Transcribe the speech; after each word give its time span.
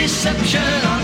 deception. 0.00 0.99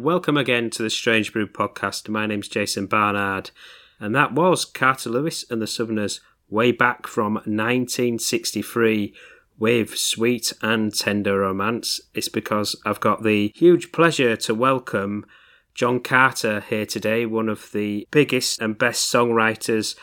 Welcome 0.00 0.38
again 0.38 0.70
to 0.70 0.82
the 0.82 0.88
Strange 0.88 1.30
Brew 1.30 1.46
podcast. 1.46 2.08
My 2.08 2.24
name's 2.24 2.48
Jason 2.48 2.86
Barnard, 2.86 3.50
and 3.98 4.14
that 4.14 4.32
was 4.32 4.64
Carter 4.64 5.10
Lewis 5.10 5.44
and 5.50 5.60
the 5.60 5.66
Southerners 5.66 6.20
way 6.48 6.72
back 6.72 7.06
from 7.06 7.34
1963 7.34 9.14
with 9.58 9.98
Sweet 9.98 10.54
and 10.62 10.94
Tender 10.94 11.40
Romance. 11.40 12.00
It's 12.14 12.30
because 12.30 12.80
I've 12.86 13.00
got 13.00 13.24
the 13.24 13.52
huge 13.54 13.92
pleasure 13.92 14.36
to 14.36 14.54
welcome 14.54 15.26
John 15.74 16.00
Carter 16.00 16.60
here 16.60 16.86
today, 16.86 17.26
one 17.26 17.50
of 17.50 17.70
the 17.72 18.08
biggest 18.10 18.58
and 18.58 18.78
best 18.78 19.12
songwriters 19.12 19.96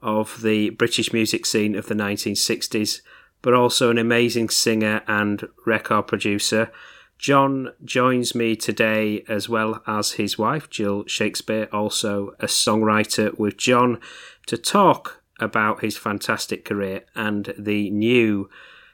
of 0.00 0.40
the 0.40 0.70
British 0.70 1.12
music 1.12 1.44
scene 1.44 1.74
of 1.74 1.88
the 1.88 1.94
1960s, 1.94 3.02
but 3.42 3.52
also 3.52 3.90
an 3.90 3.98
amazing 3.98 4.48
singer 4.48 5.02
and 5.06 5.46
record 5.66 6.06
producer. 6.06 6.72
John 7.18 7.72
joins 7.84 8.34
me 8.34 8.56
today, 8.56 9.24
as 9.28 9.48
well 9.48 9.82
as 9.86 10.12
his 10.12 10.38
wife, 10.38 10.68
Jill 10.70 11.04
Shakespeare, 11.06 11.68
also 11.72 12.34
a 12.38 12.46
songwriter 12.46 13.36
with 13.38 13.56
John, 13.56 14.00
to 14.46 14.56
talk 14.56 15.22
about 15.40 15.80
his 15.80 15.96
fantastic 15.96 16.64
career 16.64 17.04
and 17.14 17.54
the 17.58 17.90
new 17.90 18.48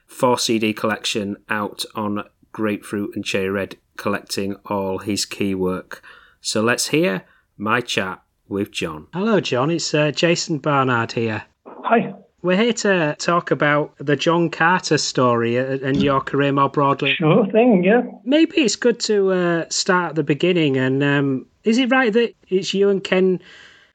4 0.07 0.37
CD 0.37 0.73
collection 0.73 1.37
out 1.49 1.85
on 1.95 2.23
Grapefruit 2.51 3.15
and 3.15 3.25
Cherry 3.25 3.49
Red, 3.49 3.77
collecting 3.97 4.55
all 4.65 4.99
his 4.99 5.25
key 5.25 5.55
work. 5.55 6.01
So 6.41 6.61
let's 6.61 6.89
hear 6.89 7.23
my 7.57 7.81
chat 7.81 8.21
with 8.47 8.71
John. 8.71 9.07
Hello, 9.13 9.39
John. 9.39 9.71
It's 9.71 9.93
uh, 9.93 10.11
Jason 10.11 10.59
Barnard 10.59 11.13
here. 11.13 11.43
Hi. 11.65 12.13
We're 12.43 12.57
here 12.57 12.73
to 12.73 13.15
talk 13.19 13.51
about 13.51 13.93
the 13.99 14.17
John 14.17 14.49
Carter 14.49 14.97
story 14.97 15.55
and 15.55 16.03
your 16.03 16.19
career 16.19 16.51
more 16.51 16.67
broadly. 16.67 17.13
Sure 17.13 17.47
thing, 17.47 17.85
yeah. 17.85 18.01
Maybe 18.25 18.57
it's 18.57 18.75
good 18.75 18.99
to 19.01 19.31
uh, 19.31 19.65
start 19.69 20.09
at 20.09 20.15
the 20.15 20.23
beginning. 20.23 20.75
And 20.75 21.01
um, 21.01 21.45
is 21.63 21.77
it 21.77 21.89
right 21.89 22.11
that 22.11 22.33
it's 22.49 22.73
you 22.73 22.89
and 22.89 23.01
Ken, 23.01 23.39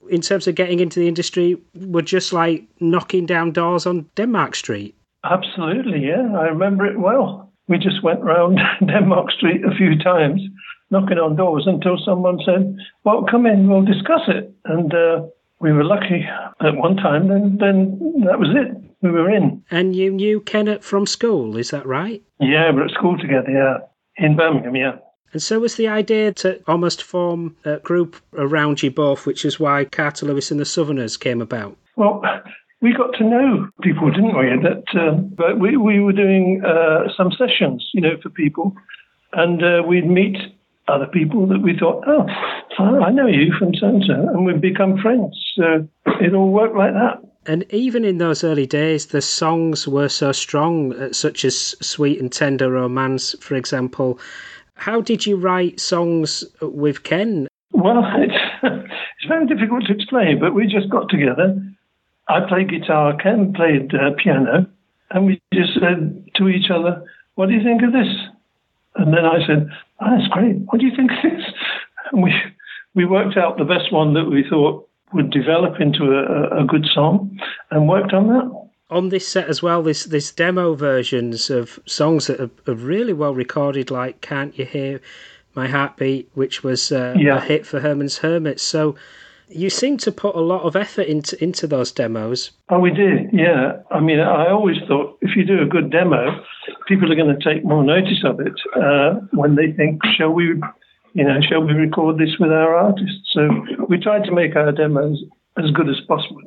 in 0.09 0.22
terms 0.22 0.48
of 0.48 0.54
getting 0.54 0.81
into 0.81 0.98
the 0.98 1.09
industry, 1.09 1.60
were 1.75 2.00
just 2.00 2.32
like 2.32 2.64
knocking 2.81 3.26
down 3.26 3.53
doors 3.53 3.84
on 3.84 4.06
Denmark 4.14 4.54
Street? 4.54 4.94
Absolutely, 5.25 6.06
yeah. 6.06 6.34
I 6.34 6.44
remember 6.44 6.86
it 6.86 6.98
well. 6.98 7.53
We 7.69 7.76
just 7.76 8.03
went 8.03 8.22
round 8.22 8.59
Denmark 8.80 9.30
Street 9.30 9.62
a 9.62 9.76
few 9.76 9.98
times, 9.98 10.41
knocking 10.91 11.19
on 11.19 11.36
doors 11.36 11.65
until 11.66 11.98
someone 12.03 12.38
said, 12.47 12.78
Well, 13.04 13.26
come 13.30 13.44
in, 13.44 13.69
we'll 13.69 13.84
discuss 13.84 14.22
it. 14.26 14.54
And 14.65 14.94
uh, 14.94 15.26
we 15.60 15.72
were 15.72 15.84
lucky 15.84 16.24
at 16.60 16.76
one 16.76 16.96
time, 16.96 17.28
then, 17.28 17.58
then 17.58 18.24
that 18.26 18.38
was 18.38 18.48
it. 18.50 18.76
We 19.00 19.10
were 19.10 19.30
in. 19.30 19.62
And 19.70 19.94
you 19.94 20.10
knew 20.10 20.41
Kenneth 20.41 20.84
from 20.84 21.06
school, 21.06 21.56
is 21.56 21.70
that 21.70 21.86
right? 21.86 22.22
Yeah, 22.41 22.70
we're 22.72 22.84
at 22.84 22.91
school 22.91 23.16
together, 23.16 23.50
yeah. 23.50 23.78
In 24.16 24.36
Birmingham, 24.36 24.74
yeah. 24.74 24.97
And 25.32 25.42
so 25.42 25.60
was 25.60 25.76
the 25.76 25.88
idea 25.88 26.32
to 26.34 26.60
almost 26.66 27.02
form 27.02 27.56
a 27.64 27.78
group 27.78 28.16
around 28.34 28.82
you 28.82 28.91
both, 28.91 29.26
which 29.26 29.44
is 29.44 29.60
why 29.60 29.84
Carter 29.84 30.26
Lewis 30.26 30.50
and 30.50 30.58
the 30.58 30.64
Southerners 30.64 31.16
came 31.16 31.42
about. 31.42 31.76
Well, 31.97 32.22
we 32.80 32.94
got 32.94 33.12
to 33.18 33.24
know 33.24 33.68
people, 33.82 34.10
didn't 34.10 34.36
we? 34.36 34.47
That 34.62 34.84
uh, 34.98 35.12
but 35.12 35.58
we 35.58 35.76
we 35.76 36.00
were 36.00 36.12
doing 36.12 36.62
uh, 36.64 37.08
some 37.16 37.30
sessions, 37.32 37.88
you 37.92 38.00
know, 38.00 38.16
for 38.22 38.30
people, 38.30 38.74
and 39.32 39.62
uh, 39.62 39.82
we'd 39.86 40.08
meet 40.08 40.36
other 40.88 41.06
people 41.06 41.47
that 41.47 41.60
we 41.62 41.76
thought, 41.78 42.04
oh, 42.06 42.26
I 42.78 43.10
know 43.10 43.26
you 43.26 43.53
from 43.59 43.75
so 43.75 43.87
and 43.87 44.04
so, 44.04 44.15
and 44.15 44.44
we've 44.44 44.60
become 44.60 44.99
friends. 44.99 45.37
So 45.56 45.88
it 46.21 46.34
all 46.34 46.50
worked 46.50 46.76
like 46.76 46.93
that. 46.93 47.22
And 47.47 47.65
even 47.72 48.04
in 48.04 48.19
those 48.19 48.44
early 48.44 48.66
days, 48.66 49.06
the 49.06 49.22
songs 49.22 49.88
were 49.88 50.09
so 50.09 50.32
strong, 50.32 50.93
uh, 50.94 51.12
such 51.12 51.44
as 51.44 51.75
Sweet 51.81 52.21
and 52.21 52.31
Tender 52.31 52.71
Romance, 52.71 53.34
for 53.41 53.54
example. 53.54 54.19
How 54.75 55.00
did 55.00 55.27
you 55.27 55.37
write 55.37 55.81
songs 55.81 56.44
with 56.60 57.04
Ken? 57.04 57.48
Well, 57.72 58.04
it's, 58.16 58.34
it's 58.62 59.28
very 59.28 59.47
difficult 59.47 59.87
to 59.87 59.94
explain, 59.94 60.41
but 60.41 60.54
we 60.54 60.66
just 60.66 60.91
got 60.91 61.09
together. 61.09 61.56
I 62.28 62.41
played 62.47 62.71
guitar, 62.71 63.16
Ken 63.16 63.54
played 63.54 63.94
uh, 63.94 64.10
piano, 64.22 64.66
and 65.10 65.27
we 65.27 65.41
just 65.54 65.72
said 65.80 66.24
to 66.36 66.48
each 66.48 66.71
other, 66.71 67.03
What 67.36 67.48
do 67.48 67.54
you 67.54 67.62
think 67.62 67.83
of 67.83 67.92
this? 67.92 68.09
And 68.98 69.12
then 69.12 69.24
I 69.24 69.47
said, 69.47 69.68
oh, 70.00 70.16
That's 70.16 70.28
great. 70.28 70.56
What 70.66 70.80
do 70.80 70.86
you 70.86 70.95
think 70.95 71.10
of 71.12 71.22
this? 71.22 71.45
And 72.10 72.22
we, 72.22 72.33
we 72.95 73.04
worked 73.04 73.36
out 73.36 73.59
the 73.59 73.66
best 73.66 73.92
one 73.92 74.15
that 74.15 74.30
we 74.30 74.42
thought 74.48 74.89
would 75.12 75.30
develop 75.30 75.78
into 75.78 76.04
a, 76.04 76.62
a 76.62 76.65
good 76.65 76.86
song 76.86 77.39
and 77.71 77.86
worked 77.86 78.15
on 78.15 78.28
that. 78.28 78.68
On 78.89 79.10
this 79.10 79.28
set 79.28 79.47
as 79.47 79.62
well, 79.62 79.83
there's, 79.83 80.04
there's 80.04 80.33
demo 80.33 80.74
versions 80.74 81.50
of 81.50 81.78
songs 81.84 82.28
that 82.28 82.41
are, 82.41 82.50
are 82.66 82.74
really 82.74 83.12
well 83.12 83.34
recorded, 83.34 83.91
like 83.91 84.22
Can't 84.22 84.59
You 84.59 84.65
Hear 84.65 85.03
My 85.54 85.68
Heartbeat, 85.68 86.30
which 86.33 86.65
was 86.65 86.91
uh, 86.91 87.15
yeah. 87.18 87.36
a 87.36 87.41
hit 87.41 87.66
for 87.66 87.80
Herman's 87.80 88.16
Hermits. 88.16 88.62
So 88.62 88.97
you 89.50 89.71
seem 89.71 89.97
to 89.98 90.12
put 90.12 90.34
a 90.34 90.41
lot 90.41 90.62
of 90.62 90.77
effort 90.77 91.06
into 91.06 91.42
into 91.42 91.66
those 91.66 91.92
demos. 91.92 92.50
Oh, 92.68 92.78
we 92.78 92.91
did, 92.91 93.30
yeah. 93.33 93.78
I 93.91 94.00
mean, 94.00 94.21
I 94.21 94.50
always 94.50 94.77
thought 94.86 95.18
if 95.22 95.36
you 95.36 95.45
do 95.45 95.62
a 95.62 95.66
good 95.66 95.91
demo, 95.91 96.42
people 96.86 97.10
are 97.10 97.16
going 97.16 97.36
to 97.36 97.45
take 97.45 97.65
more 97.65 97.83
notice 97.83 98.22
of 98.24 98.41
it 98.41 98.53
uh, 98.77 99.15
when 99.33 99.54
they 99.54 99.72
think, 99.72 100.00
shall 100.16 100.30
we, 100.30 100.60
you 101.15 101.24
know, 101.24 101.41
shall 101.48 101.62
we 101.62 101.72
record 101.72 102.18
this 102.18 102.36
with 102.39 102.50
our 102.50 102.74
artists? 102.74 103.30
So 103.33 103.48
we 103.89 103.98
tried 103.98 104.24
to 104.24 104.33
make 104.33 104.56
our 104.56 104.72
demos 104.72 105.22
as 105.56 105.71
good 105.72 105.89
as 105.89 106.00
possible. 106.06 106.42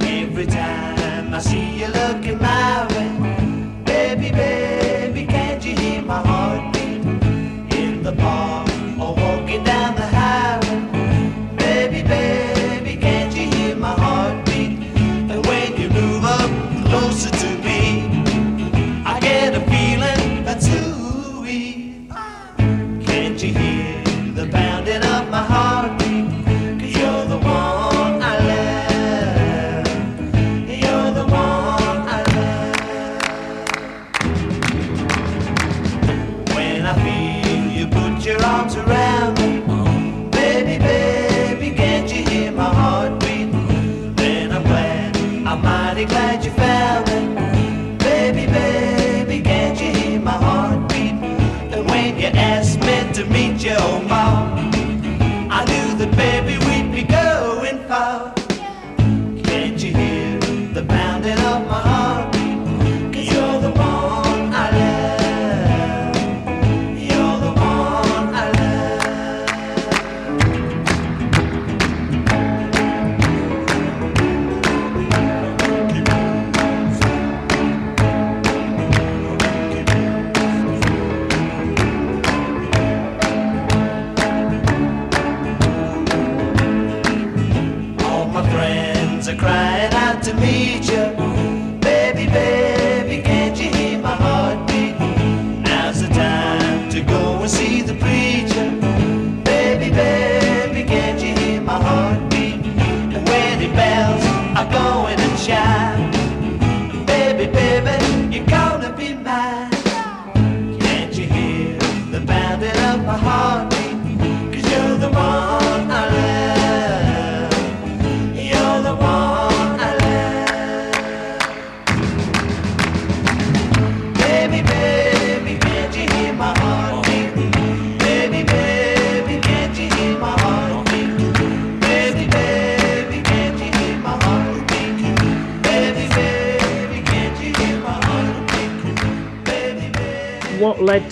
Every 0.00 0.46
time 0.46 1.34
I 1.34 1.38
see 1.38 1.78
you 1.80 1.86
look. 1.88 2.23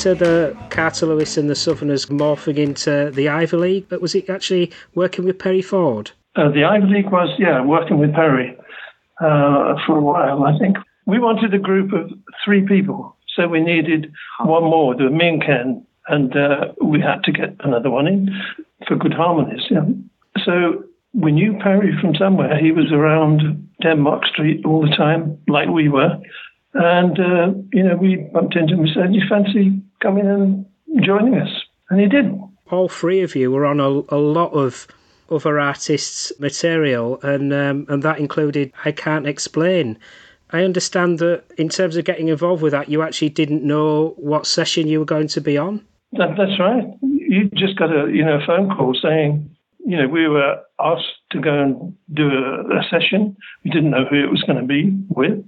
To 0.02 0.16
the 0.16 0.56
Carter 0.70 1.12
and 1.12 1.48
the 1.48 1.54
Southerners 1.54 2.06
morphing 2.06 2.58
into 2.58 3.12
the 3.12 3.28
Ivy 3.28 3.56
League? 3.56 3.88
But 3.88 4.02
was 4.02 4.16
it 4.16 4.28
actually 4.28 4.72
working 4.96 5.24
with 5.24 5.38
Perry 5.38 5.62
Ford? 5.62 6.10
Uh, 6.34 6.50
the 6.50 6.64
Ivy 6.64 6.86
League 6.86 7.12
was, 7.12 7.28
yeah, 7.38 7.64
working 7.64 7.98
with 7.98 8.12
Perry 8.12 8.56
uh, 9.20 9.74
for 9.86 9.98
a 9.98 10.00
while, 10.00 10.42
I 10.42 10.58
think. 10.58 10.76
We 11.06 11.20
wanted 11.20 11.54
a 11.54 11.58
group 11.58 11.92
of 11.92 12.10
three 12.44 12.66
people, 12.66 13.16
so 13.36 13.46
we 13.46 13.60
needed 13.60 14.12
one 14.40 14.64
more, 14.64 14.96
the 14.96 15.08
me 15.08 15.28
and 15.28 15.40
Ken, 15.40 15.86
and 16.08 16.36
uh, 16.36 16.72
we 16.82 17.00
had 17.00 17.22
to 17.22 17.30
get 17.30 17.54
another 17.60 17.88
one 17.88 18.08
in 18.08 18.28
for 18.88 18.96
good 18.96 19.14
harmonies. 19.14 19.62
Yeah. 19.70 19.84
So 20.44 20.82
we 21.14 21.30
knew 21.30 21.56
Perry 21.62 21.96
from 22.00 22.16
somewhere. 22.16 22.58
He 22.58 22.72
was 22.72 22.90
around 22.90 23.68
Denmark 23.80 24.26
Street 24.26 24.66
all 24.66 24.82
the 24.82 24.96
time, 24.96 25.38
like 25.46 25.68
we 25.68 25.88
were. 25.88 26.18
And, 26.74 27.20
uh, 27.20 27.52
you 27.72 27.84
know, 27.84 27.96
we 27.96 28.16
bumped 28.32 28.56
into 28.56 28.74
him 28.74 28.80
and 28.80 28.90
said, 28.92 29.14
You 29.14 29.22
fancy 29.28 29.80
coming 30.02 30.26
and 30.26 30.66
joining 31.04 31.34
us? 31.36 31.50
And 31.90 32.00
he 32.00 32.08
did. 32.08 32.38
All 32.70 32.88
three 32.88 33.22
of 33.22 33.36
you 33.36 33.50
were 33.50 33.66
on 33.66 33.80
a, 33.80 33.88
a 34.14 34.18
lot 34.18 34.52
of 34.52 34.86
other 35.30 35.58
artists' 35.58 36.32
material, 36.38 37.20
and 37.22 37.52
um, 37.52 37.86
and 37.88 38.02
that 38.02 38.18
included 38.18 38.72
I 38.84 38.92
Can't 38.92 39.26
Explain. 39.26 39.98
I 40.50 40.64
understand 40.64 41.18
that 41.20 41.44
in 41.56 41.68
terms 41.68 41.96
of 41.96 42.04
getting 42.04 42.28
involved 42.28 42.62
with 42.62 42.72
that, 42.72 42.90
you 42.90 43.02
actually 43.02 43.30
didn't 43.30 43.62
know 43.62 44.14
what 44.18 44.46
session 44.46 44.86
you 44.86 44.98
were 44.98 45.06
going 45.06 45.28
to 45.28 45.40
be 45.40 45.56
on. 45.56 45.84
That, 46.12 46.36
that's 46.36 46.60
right. 46.60 46.84
You 47.00 47.48
just 47.54 47.76
got 47.76 47.90
a 47.90 48.10
you 48.10 48.24
know 48.24 48.40
phone 48.46 48.70
call 48.70 48.94
saying, 48.94 49.48
you 49.84 49.96
know, 49.96 50.08
we 50.08 50.28
were 50.28 50.60
asked 50.78 51.16
to 51.30 51.40
go 51.40 51.58
and 51.58 51.96
do 52.12 52.28
a, 52.28 52.78
a 52.78 52.82
session. 52.90 53.36
We 53.64 53.70
didn't 53.70 53.90
know 53.90 54.04
who 54.04 54.22
it 54.22 54.30
was 54.30 54.42
going 54.42 54.60
to 54.60 54.66
be 54.66 54.92
with. 55.08 55.42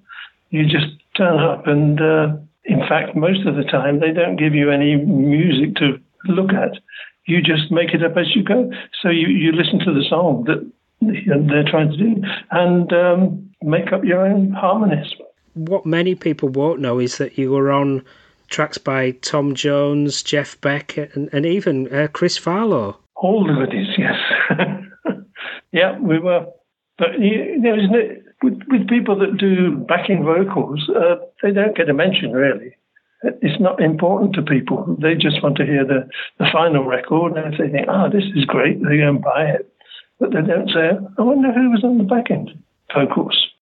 You 0.51 0.65
just 0.65 0.87
turn 1.17 1.39
up, 1.39 1.67
and 1.67 2.01
uh, 2.01 2.37
in 2.65 2.81
fact, 2.81 3.17
most 3.17 3.47
of 3.47 3.57
the 3.57 3.65
time 3.65 4.01
they 4.01 4.13
don't 4.13 4.37
give 4.37 4.55
you 4.55 4.71
any 4.71 4.97
music 4.97 5.77
to 5.77 6.01
look 6.27 6.53
at. 6.53 6.79
You 7.27 7.41
just 7.41 7.71
make 7.71 7.95
it 7.95 8.03
up 8.03 8.17
as 8.17 8.35
you 8.35 8.43
go. 8.43 8.71
So 9.03 9.09
you, 9.09 9.29
you 9.29 9.53
listen 9.53 9.79
to 9.81 9.95
the 9.95 10.05
song 10.09 10.45
that 10.45 10.71
they're 11.01 11.71
trying 11.71 11.91
to 11.91 11.97
do 11.97 12.23
and 12.51 12.93
um, 12.93 13.51
make 13.63 13.93
up 13.93 14.05
your 14.05 14.27
own 14.27 14.53
harmonies. 14.53 15.13
What 15.55 15.87
many 15.87 16.15
people 16.15 16.49
won't 16.49 16.81
know 16.81 16.99
is 16.99 17.19
that 17.19 17.39
you 17.39 17.53
were 17.53 17.71
on 17.71 18.05
tracks 18.49 18.79
by 18.79 19.13
Tom 19.13 19.55
Jones, 19.55 20.23
Jeff 20.23 20.61
Beck, 20.61 20.97
and, 20.97 21.29
and 21.33 21.47
even 21.47 21.93
uh, 21.95 22.09
Chris 22.13 22.39
Farlowe. 22.39 22.97
All 23.17 23.47
the 23.47 23.55
goodies, 23.55 23.89
yes. 23.97 24.17
yeah, 25.73 25.99
we 25.99 26.19
were. 26.19 26.47
But 26.99 27.19
you 27.19 27.59
know, 27.59 27.75
isn't 27.75 27.95
it, 27.95 28.25
with, 28.45 28.61
with 28.69 28.89
people 28.89 29.19
that 29.19 29.39
do 29.39 29.77
backing 29.89 30.23
vocals, 30.23 30.89
uh, 30.95 31.17
they 31.43 31.53
don't 31.53 31.77
get 31.77 31.89
a 31.89 31.95
mention 31.95 32.33
really. 32.33 32.77
It's 33.41 33.61
not 33.61 33.81
important 33.81 34.35
to 34.35 34.43
people. 34.43 34.97
They 35.01 35.15
just 35.15 35.43
want 35.43 35.57
to 35.57 35.65
hear 35.65 35.85
the, 35.85 36.07
the 36.39 36.47
final 36.53 36.85
record, 36.85 37.33
and 37.39 37.55
if 37.55 37.59
they 37.59 37.71
think, 37.71 37.89
"Oh, 37.89 38.11
this 38.13 38.25
is 38.37 38.45
great," 38.45 38.85
they 38.85 38.99
go 38.99 39.09
and 39.09 39.23
buy 39.23 39.45
it. 39.45 39.73
But 40.21 40.33
they 40.33 40.43
don't 40.43 40.69
say, 40.69 40.91
"I 41.19 41.23
wonder 41.23 41.51
who 41.51 41.71
was 41.71 41.83
on 41.85 41.97
the 41.97 42.05
back 42.05 42.31
end 42.31 42.51
vocals." 42.95 43.54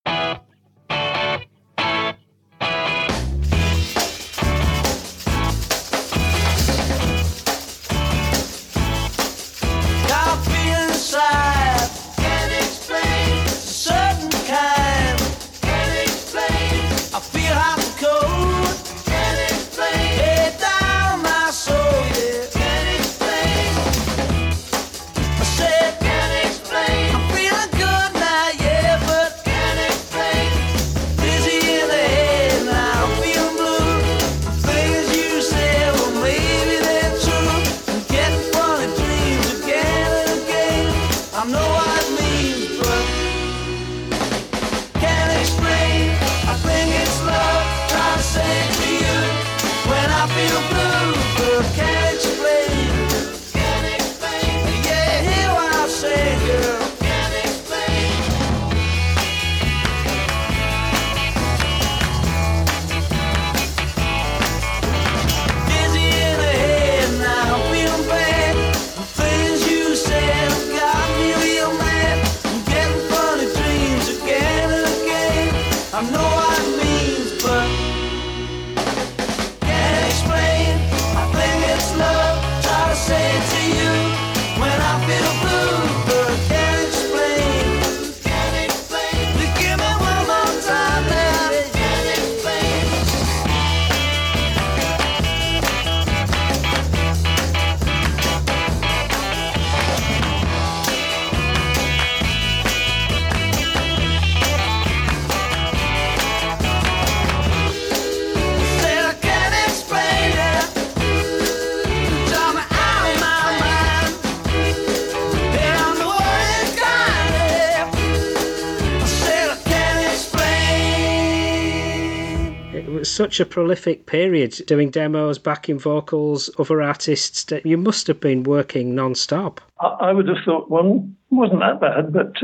Such 123.12 123.40
a 123.40 123.46
prolific 123.46 124.06
period 124.06 124.58
doing 124.66 124.90
demos, 124.90 125.38
backing 125.38 125.78
vocals, 125.78 126.50
other 126.58 126.82
artists. 126.82 127.52
You 127.64 127.76
must 127.76 128.06
have 128.06 128.20
been 128.20 128.42
working 128.42 128.94
non-stop. 128.94 129.60
I 129.80 130.12
would 130.12 130.28
have 130.28 130.38
thought 130.44 130.70
one 130.70 131.16
wasn't 131.30 131.60
that 131.60 131.80
bad, 131.80 132.12
but 132.12 132.34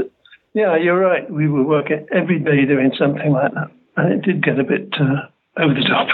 yeah, 0.55 0.77
you're 0.77 0.99
right. 0.99 1.31
We 1.31 1.49
were 1.49 1.65
working 1.65 2.07
every 2.13 2.39
day 2.39 2.65
doing 2.65 2.93
something 2.99 3.33
like 3.33 3.53
that, 3.55 3.71
and 3.97 4.13
it 4.13 4.23
did 4.23 4.43
get 4.43 4.59
a 4.59 4.65
bit 4.65 4.93
uh, 5.01 5.27
over 5.57 5.75
the 5.75 5.87
top. 5.89 6.09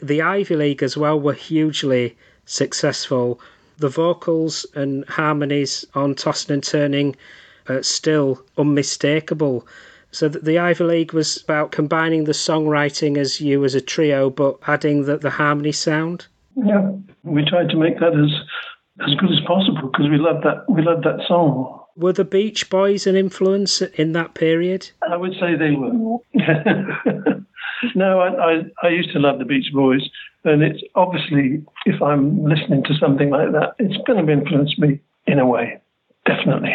The 0.00 0.22
Ivy 0.22 0.56
League 0.56 0.82
as 0.82 0.96
well 0.96 1.18
were 1.18 1.32
hugely 1.32 2.16
successful. 2.44 3.40
The 3.78 3.88
vocals 3.88 4.66
and 4.74 5.04
harmonies 5.06 5.84
on 5.94 6.14
Tossing 6.14 6.54
and 6.54 6.62
Turning 6.62 7.16
are 7.68 7.82
still 7.82 8.42
unmistakable. 8.56 9.66
So 10.10 10.28
the 10.28 10.58
Ivy 10.58 10.84
League 10.84 11.12
was 11.12 11.42
about 11.42 11.72
combining 11.72 12.24
the 12.24 12.32
songwriting 12.32 13.18
as 13.18 13.40
you 13.40 13.64
as 13.64 13.74
a 13.74 13.80
trio, 13.80 14.30
but 14.30 14.58
adding 14.66 15.04
the, 15.04 15.18
the 15.18 15.30
harmony 15.30 15.72
sound. 15.72 16.26
Yeah, 16.56 16.92
we 17.22 17.44
tried 17.44 17.68
to 17.70 17.76
make 17.76 18.00
that 18.00 18.14
as 18.14 18.32
as 19.06 19.14
good 19.14 19.30
as 19.30 19.40
possible 19.46 19.90
because 19.92 20.10
we 20.10 20.16
loved 20.16 20.44
that 20.44 20.64
we 20.68 20.82
loved 20.82 21.04
that 21.04 21.20
song. 21.28 21.80
Were 21.96 22.12
the 22.12 22.24
Beach 22.24 22.70
Boys 22.70 23.06
an 23.06 23.16
influence 23.16 23.82
in 23.82 24.12
that 24.12 24.34
period? 24.34 24.90
I 25.10 25.16
would 25.16 25.32
say 25.34 25.56
they 25.56 25.72
were. 25.72 26.18
no, 27.94 28.20
I, 28.20 28.28
I, 28.28 28.62
I 28.82 28.88
used 28.88 29.12
to 29.12 29.18
love 29.18 29.38
the 29.38 29.44
Beach 29.44 29.72
Boys, 29.72 30.08
and 30.44 30.62
it's 30.62 30.82
obviously 30.94 31.64
if 31.86 32.00
I'm 32.00 32.44
listening 32.44 32.84
to 32.84 32.94
something 32.94 33.30
like 33.30 33.52
that, 33.52 33.74
it's 33.78 33.96
going 34.06 34.24
to 34.24 34.32
influence 34.32 34.78
me 34.78 35.00
in 35.26 35.38
a 35.38 35.46
way, 35.46 35.80
definitely. 36.24 36.70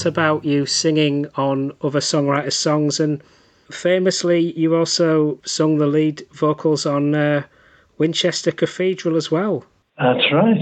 Talked 0.00 0.16
about 0.16 0.46
you 0.46 0.64
singing 0.64 1.26
on 1.34 1.72
other 1.82 2.00
songwriters' 2.00 2.54
songs, 2.54 3.00
and 3.00 3.22
famously, 3.70 4.58
you 4.58 4.74
also 4.74 5.38
sung 5.44 5.76
the 5.76 5.86
lead 5.86 6.26
vocals 6.32 6.86
on 6.86 7.14
uh, 7.14 7.42
Winchester 7.98 8.50
Cathedral 8.50 9.14
as 9.18 9.30
well. 9.30 9.62
That's 9.98 10.24
right. 10.32 10.58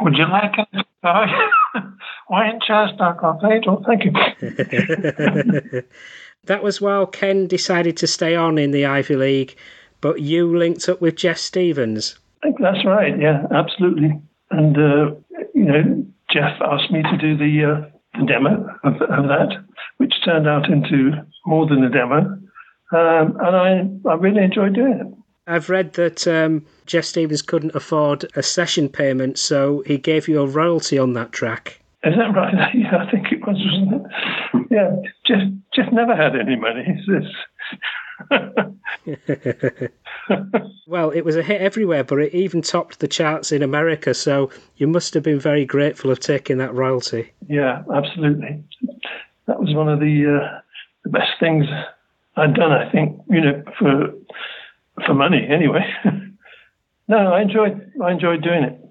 Would 0.00 0.16
you 0.16 0.26
like 0.26 0.54
it? 0.56 0.86
Winchester 2.30 3.14
Cathedral, 3.20 3.84
thank 3.86 4.04
you. 4.06 4.12
that 6.44 6.62
was 6.62 6.80
while 6.80 7.04
Ken 7.04 7.46
decided 7.46 7.98
to 7.98 8.06
stay 8.06 8.34
on 8.34 8.56
in 8.56 8.70
the 8.70 8.86
Ivy 8.86 9.16
League, 9.16 9.54
but 10.00 10.22
you 10.22 10.56
linked 10.56 10.88
up 10.88 11.02
with 11.02 11.16
Geoff 11.16 11.36
Stephens. 11.36 12.18
I 12.42 12.46
think 12.46 12.56
that's 12.58 12.86
right, 12.86 13.20
yeah, 13.20 13.44
absolutely. 13.50 14.18
And, 14.50 14.78
uh, 14.78 15.14
you 15.52 15.64
know, 15.64 16.06
Geoff 16.30 16.58
asked 16.62 16.90
me 16.90 17.02
to 17.02 17.18
do 17.18 17.36
the 17.36 17.64
uh, 17.70 17.91
the 18.18 18.26
demo 18.26 18.66
of, 18.84 18.94
of 18.94 19.28
that, 19.28 19.64
which 19.98 20.14
turned 20.24 20.48
out 20.48 20.68
into 20.70 21.12
more 21.46 21.66
than 21.66 21.84
a 21.84 21.90
demo. 21.90 22.18
Um, 22.92 23.36
and 23.40 23.56
I, 23.56 24.10
I 24.10 24.14
really 24.14 24.42
enjoyed 24.42 24.74
doing 24.74 25.00
it. 25.00 25.06
I've 25.46 25.70
read 25.70 25.94
that 25.94 26.26
um, 26.28 26.64
Geoff 26.86 27.04
Stephens 27.04 27.42
couldn't 27.42 27.74
afford 27.74 28.30
a 28.36 28.42
session 28.42 28.88
payment, 28.88 29.38
so 29.38 29.82
he 29.86 29.98
gave 29.98 30.28
you 30.28 30.40
a 30.40 30.46
royalty 30.46 30.98
on 30.98 31.14
that 31.14 31.32
track. 31.32 31.80
Is 32.04 32.14
that 32.16 32.34
right? 32.34 32.54
Yeah, 32.74 32.98
I 32.98 33.10
think 33.10 33.32
it 33.32 33.46
was, 33.46 33.56
wasn't 33.64 33.94
it? 33.94 34.02
Yeah, 34.70 34.96
Geoff, 35.26 35.42
Geoff 35.74 35.92
never 35.92 36.14
had 36.14 36.36
any 36.36 36.56
money. 36.56 36.86
well, 40.86 41.10
it 41.10 41.24
was 41.24 41.36
a 41.36 41.42
hit 41.42 41.60
everywhere, 41.60 42.04
but 42.04 42.18
it 42.18 42.34
even 42.34 42.62
topped 42.62 43.00
the 43.00 43.08
charts 43.08 43.52
in 43.52 43.62
America. 43.62 44.14
So 44.14 44.50
you 44.76 44.86
must 44.86 45.14
have 45.14 45.22
been 45.22 45.40
very 45.40 45.64
grateful 45.64 46.10
of 46.10 46.20
taking 46.20 46.58
that 46.58 46.74
royalty. 46.74 47.32
Yeah, 47.48 47.82
absolutely. 47.94 48.62
That 49.46 49.60
was 49.60 49.74
one 49.74 49.88
of 49.88 50.00
the 50.00 50.40
uh, 50.40 50.60
the 51.04 51.10
best 51.10 51.32
things 51.40 51.66
I'd 52.36 52.54
done. 52.54 52.72
I 52.72 52.90
think 52.90 53.20
you 53.28 53.40
know 53.40 53.62
for 53.78 54.14
for 55.06 55.14
money 55.14 55.46
anyway. 55.48 55.82
no, 57.08 57.32
I 57.32 57.42
enjoyed 57.42 57.92
I 58.02 58.12
enjoyed 58.12 58.42
doing 58.42 58.64
it. 58.64 58.81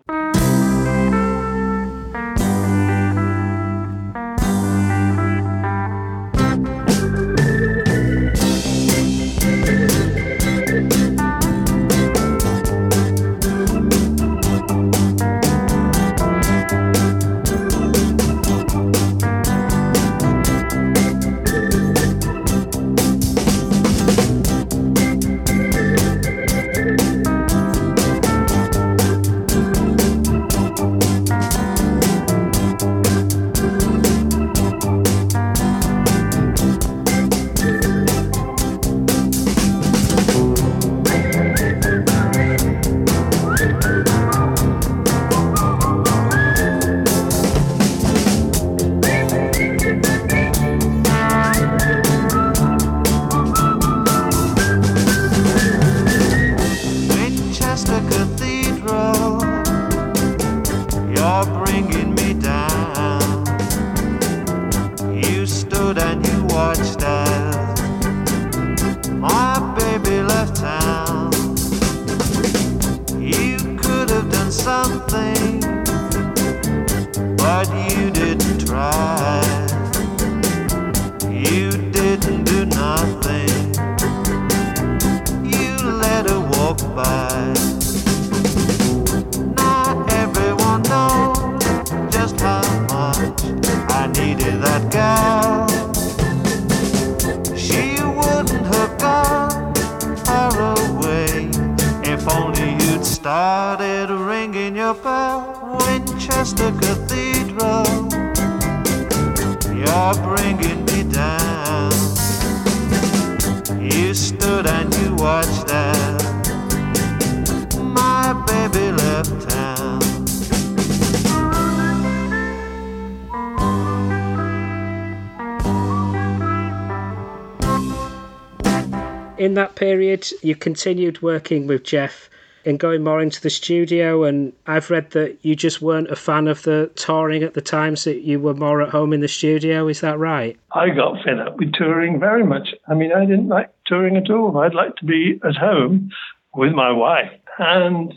In 129.41 129.55
that 129.55 129.73
period, 129.73 130.29
you 130.43 130.55
continued 130.55 131.23
working 131.23 131.65
with 131.65 131.83
Geoff 131.83 132.29
and 132.63 132.79
going 132.79 133.03
more 133.03 133.19
into 133.19 133.41
the 133.41 133.49
studio. 133.49 134.23
And 134.23 134.53
I've 134.67 134.91
read 134.91 135.09
that 135.13 135.39
you 135.41 135.55
just 135.55 135.81
weren't 135.81 136.11
a 136.11 136.15
fan 136.15 136.47
of 136.47 136.61
the 136.61 136.91
touring 136.93 137.41
at 137.41 137.55
the 137.55 137.61
times 137.61 138.03
that 138.03 138.21
you 138.21 138.39
were 138.39 138.53
more 138.53 138.83
at 138.83 138.89
home 138.89 139.13
in 139.13 139.19
the 139.19 139.27
studio. 139.27 139.87
Is 139.87 140.01
that 140.01 140.19
right? 140.19 140.55
I 140.75 140.91
got 140.91 141.23
fed 141.23 141.39
up 141.39 141.57
with 141.57 141.73
touring 141.73 142.19
very 142.19 142.43
much. 142.43 142.75
I 142.87 142.93
mean, 142.93 143.11
I 143.11 143.25
didn't 143.25 143.47
like 143.47 143.73
touring 143.87 144.15
at 144.15 144.29
all. 144.29 144.59
I'd 144.59 144.75
like 144.75 144.95
to 144.97 145.05
be 145.05 145.39
at 145.43 145.55
home 145.55 146.11
with 146.53 146.73
my 146.73 146.91
wife 146.91 147.31
and 147.57 148.13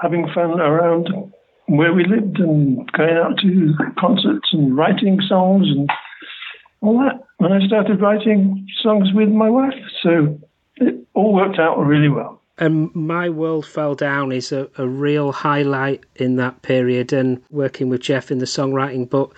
having 0.00 0.28
fun 0.32 0.60
around 0.60 1.08
where 1.66 1.92
we 1.92 2.04
lived 2.04 2.38
and 2.38 2.88
going 2.92 3.16
out 3.16 3.36
to 3.38 3.74
concerts 3.98 4.50
and 4.52 4.76
writing 4.76 5.18
songs 5.28 5.66
and 5.70 5.90
all 6.82 7.00
that. 7.00 7.20
And 7.40 7.52
I 7.52 7.66
started 7.66 8.00
writing 8.00 8.64
songs 8.80 9.08
with 9.12 9.28
my 9.28 9.50
wife. 9.50 9.74
So 10.04 10.38
it 10.80 11.06
all 11.14 11.32
worked 11.32 11.58
out 11.58 11.78
really 11.78 12.08
well. 12.08 12.40
And 12.58 12.92
My 12.94 13.28
World 13.28 13.66
Fell 13.66 13.94
Down 13.94 14.32
is 14.32 14.50
a, 14.50 14.68
a 14.78 14.86
real 14.86 15.30
highlight 15.30 16.04
in 16.16 16.36
that 16.36 16.62
period 16.62 17.12
and 17.12 17.40
working 17.50 17.88
with 17.88 18.00
Geoff 18.00 18.30
in 18.30 18.38
the 18.38 18.46
songwriting. 18.46 19.08
But 19.08 19.30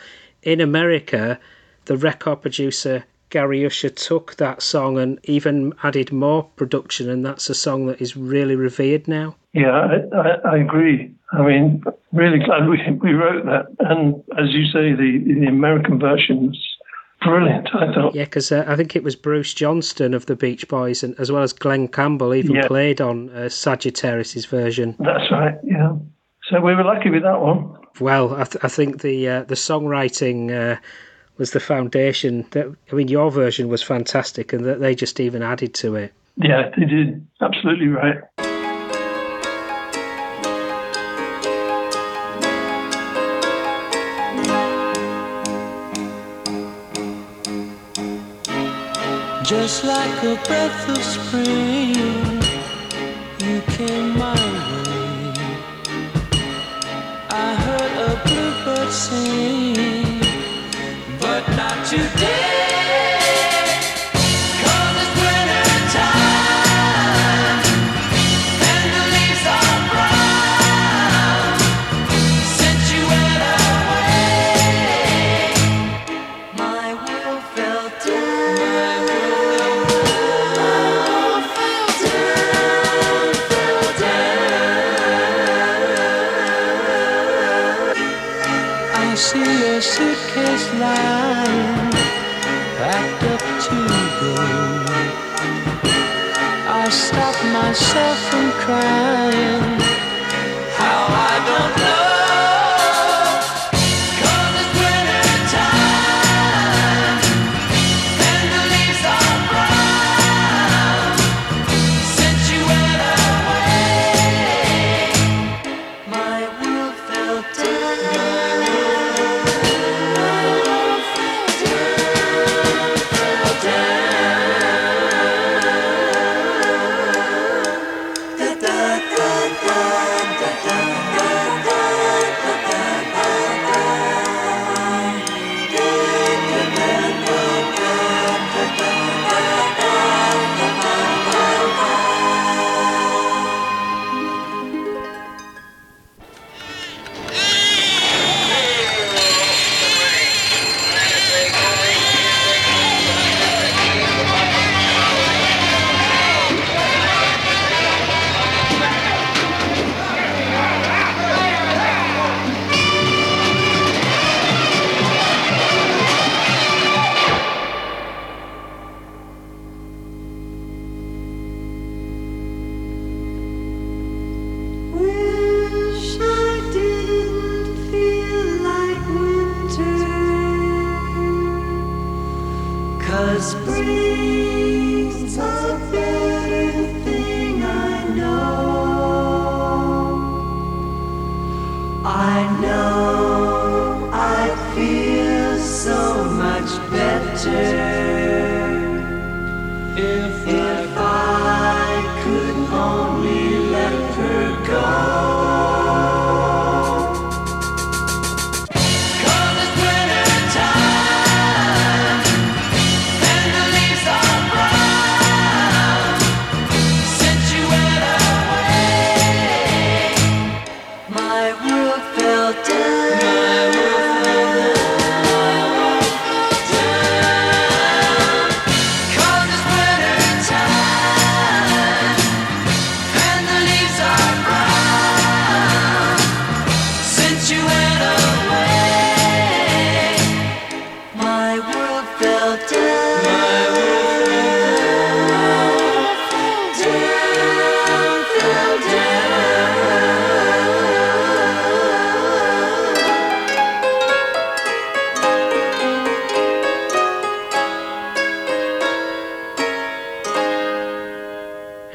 in 0.43 0.61
America, 0.61 1.39
the 1.85 1.97
record 1.99 2.41
producer 2.41 3.05
Gary 3.31 3.65
Usher 3.65 3.91
took 3.91 4.35
that 4.37 4.61
song 4.61 4.99
and 4.99 5.19
even 5.25 5.73
added 5.83 6.13
more 6.13 6.43
production, 6.57 7.09
and 7.09 7.25
that's 7.25 7.49
a 7.49 7.55
song 7.55 7.87
that 7.87 8.01
is 8.01 8.17
really 8.17 8.57
revered 8.57 9.07
now. 9.07 9.37
Yeah, 9.53 9.71
I, 9.71 10.17
I, 10.17 10.53
I 10.53 10.57
agree. 10.59 11.15
I 11.33 11.43
mean, 11.43 11.83
really 12.13 12.41
glad 12.41 12.69
we, 12.69 12.79
we 13.01 13.13
wrote 13.13 13.45
that. 13.47 13.67
And 13.79 14.17
as 14.37 14.53
you 14.53 14.65
say, 14.67 14.93
the, 14.93 15.23
the 15.25 15.47
American 15.47 16.01
version's 16.01 16.59
brilliant, 17.21 17.69
I 17.75 17.93
thought. 17.93 18.15
Yeah, 18.15 18.25
because 18.25 18.53
uh, 18.53 18.65
I 18.67 18.77
think 18.77 18.97
it 18.97 19.03
was 19.03 19.17
Bruce 19.17 19.55
Johnston 19.55 20.15
of 20.15 20.27
the 20.27 20.37
Beach 20.37 20.69
Boys, 20.69 21.03
and 21.03 21.19
as 21.19 21.31
well 21.31 21.43
as 21.43 21.53
Glen 21.53 21.89
Campbell, 21.89 22.35
even 22.35 22.57
yeah. 22.57 22.67
played 22.67 23.01
on 23.01 23.31
uh, 23.31 23.49
Sagittarius's 23.49 24.47
version. 24.47 24.97
That's 24.99 25.31
right, 25.31 25.55
yeah. 25.65 25.93
So 26.51 26.61
we 26.61 26.75
were 26.75 26.85
lucky 26.85 27.11
with 27.11 27.23
that 27.23 27.41
one. 27.41 27.77
Well, 28.01 28.35
I, 28.35 28.45
th- 28.45 28.65
I 28.65 28.69
think 28.69 29.03
the 29.03 29.29
uh, 29.29 29.43
the 29.45 29.55
songwriting 29.55 30.51
uh, 30.51 30.81
was 31.39 31.53
the 31.53 31.61
foundation. 31.61 32.47
That 32.51 32.75
I 32.91 32.95
mean, 32.95 33.09
your 33.09 33.31
version 33.31 33.69
was 33.69 33.83
fantastic, 33.83 34.53
and 34.53 34.65
that 34.65 34.81
they 34.81 34.95
just 34.95 35.21
even 35.21 35.43
added 35.43 35.75
to 35.75 35.97
it. 35.97 36.13
Yeah, 36.37 36.71
they 36.77 36.87
did. 36.87 37.27
Absolutely 37.41 37.89
right. 37.89 38.21
Just 49.51 49.83
like 49.83 50.23
a 50.23 50.37
breath 50.47 50.89
of 50.89 51.03
spring, 51.03 51.97
you 53.41 53.61
came 53.75 54.17
my 54.17 54.33
way. 54.33 55.35
I 57.31 57.49
heard 57.65 57.95
a 58.09 58.13
bluebird 58.25 58.93
sing, 58.93 59.60
myself 97.71 98.19
from 98.31 98.51
crying. 98.51 99.30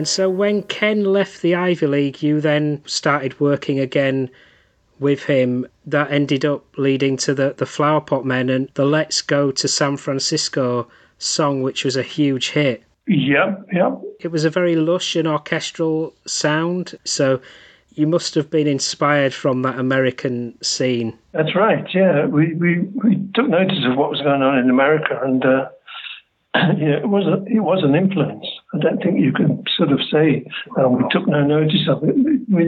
And 0.06 0.10
so 0.10 0.30
when 0.30 0.62
Ken 0.62 1.04
left 1.04 1.42
the 1.42 1.56
Ivy 1.56 1.88
League, 1.88 2.22
you 2.22 2.40
then 2.40 2.80
started 2.86 3.40
working 3.40 3.80
again 3.80 4.30
with 5.00 5.24
him. 5.24 5.66
That 5.88 6.12
ended 6.12 6.46
up 6.46 6.64
leading 6.78 7.18
to 7.18 7.34
the, 7.34 7.56
the 7.58 7.66
Flowerpot 7.66 8.24
Men 8.24 8.52
and 8.52 8.70
the 8.76 8.86
Let's 8.86 9.24
Go 9.24 9.50
to 9.54 9.68
San 9.68 9.98
Francisco 9.98 10.88
song, 11.17 11.62
which 11.62 11.86
was 11.86 11.95
a 11.95 12.04
huge 12.04 12.49
hit. 12.49 12.84
Yeah, 13.08 13.56
yeah. 13.71 13.95
It 14.19 14.30
was 14.30 14.45
a 14.45 14.49
very 14.49 14.75
lush 14.75 15.15
and 15.15 15.28
orchestral 15.28 16.13
sound. 16.25 16.97
So 17.04 17.39
you 17.93 18.08
must 18.08 18.36
have 18.36 18.49
been 18.49 18.67
inspired 18.67 19.34
from 19.34 19.62
that 19.62 19.80
American 19.80 20.58
scene. 20.62 21.17
That's 21.32 21.56
right. 21.56 21.86
Yeah, 21.93 22.25
we 22.25 22.54
we, 22.56 22.80
we 22.80 23.15
took 23.34 23.47
notice 23.47 23.80
of 23.86 23.97
what 23.97 24.10
was 24.10 24.21
going 24.21 24.41
on 24.41 24.58
in 24.58 24.69
America, 24.69 25.19
and 25.23 25.45
uh, 25.45 25.69
yeah, 26.78 26.97
it 26.97 27.10
was 27.10 27.28
a, 27.28 27.43
it 27.45 27.62
was 27.62 27.84
an 27.84 27.95
influence. 27.95 28.45
I 28.73 28.80
don't 28.80 29.01
think 29.01 29.19
you 29.19 29.32
can 29.32 29.63
sort 29.78 29.91
of 29.91 29.99
say 30.12 30.45
we 30.78 31.04
took 31.12 31.28
no 31.28 31.45
notice 31.45 31.88
of 31.88 32.04
it. 32.04 32.15
We 32.49 32.65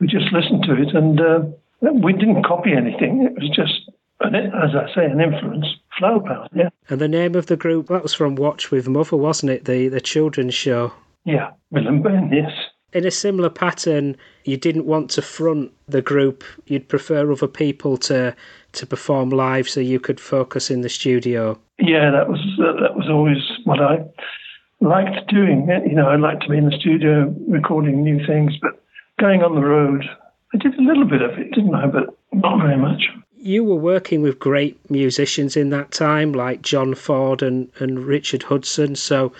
we 0.00 0.06
just 0.06 0.32
listened 0.32 0.62
to 0.64 0.74
it, 0.74 0.94
and 0.94 1.20
uh, 1.20 1.40
we 1.80 2.12
didn't 2.12 2.44
copy 2.44 2.72
anything. 2.72 3.22
It 3.22 3.34
was 3.34 3.50
just, 3.50 3.90
an, 4.20 4.34
as 4.34 4.70
I 4.74 4.92
say, 4.94 5.04
an 5.04 5.20
influence 5.20 5.66
Flower 5.98 6.20
Power, 6.20 6.48
yeah. 6.54 6.68
And 6.88 7.00
the 7.00 7.08
name 7.08 7.34
of 7.34 7.46
the 7.46 7.56
group, 7.56 7.88
that 7.88 8.02
was 8.02 8.14
from 8.14 8.36
Watch 8.36 8.70
with 8.70 8.88
Mother, 8.88 9.16
wasn't 9.16 9.50
it? 9.50 9.64
The, 9.64 9.88
the 9.88 10.00
children's 10.00 10.54
show. 10.54 10.92
Yeah, 11.24 11.50
Ben, 11.70 12.30
yes. 12.32 12.52
In 12.92 13.04
a 13.04 13.10
similar 13.10 13.50
pattern, 13.50 14.16
you 14.44 14.56
didn't 14.56 14.86
want 14.86 15.10
to 15.10 15.22
front 15.22 15.72
the 15.88 16.00
group. 16.00 16.42
You'd 16.66 16.88
prefer 16.88 17.30
other 17.30 17.48
people 17.48 17.98
to 17.98 18.34
to 18.72 18.86
perform 18.86 19.30
live 19.30 19.68
so 19.68 19.80
you 19.80 20.00
could 20.00 20.20
focus 20.20 20.70
in 20.70 20.80
the 20.80 20.88
studio. 20.88 21.58
Yeah, 21.78 22.10
that 22.10 22.28
was 22.28 22.40
uh, 22.58 22.80
that 22.80 22.96
was 22.96 23.10
always 23.10 23.38
what 23.64 23.80
I 23.80 23.98
liked 24.80 25.28
doing. 25.28 25.68
You 25.86 25.96
know, 25.96 26.08
I 26.08 26.16
liked 26.16 26.44
to 26.44 26.48
be 26.48 26.56
in 26.56 26.70
the 26.70 26.78
studio 26.78 27.34
recording 27.46 28.02
new 28.02 28.24
things, 28.26 28.54
but 28.62 28.82
going 29.20 29.42
on 29.42 29.54
the 29.54 29.60
road, 29.66 30.04
I 30.54 30.56
did 30.56 30.74
a 30.78 30.82
little 30.82 31.04
bit 31.04 31.20
of 31.20 31.38
it, 31.38 31.52
didn't 31.52 31.74
I? 31.74 31.86
But 31.86 32.16
not 32.32 32.62
very 32.62 32.78
much. 32.78 33.02
You 33.40 33.64
were 33.64 33.76
working 33.76 34.22
with 34.22 34.38
great 34.38 34.78
musicians 34.90 35.56
in 35.56 35.70
that 35.70 35.90
time, 35.92 36.32
like 36.32 36.62
John 36.62 36.94
Ford 36.94 37.42
and, 37.42 37.70
and 37.78 38.00
Richard 38.00 38.42
Hudson. 38.42 38.96
So 38.96 39.32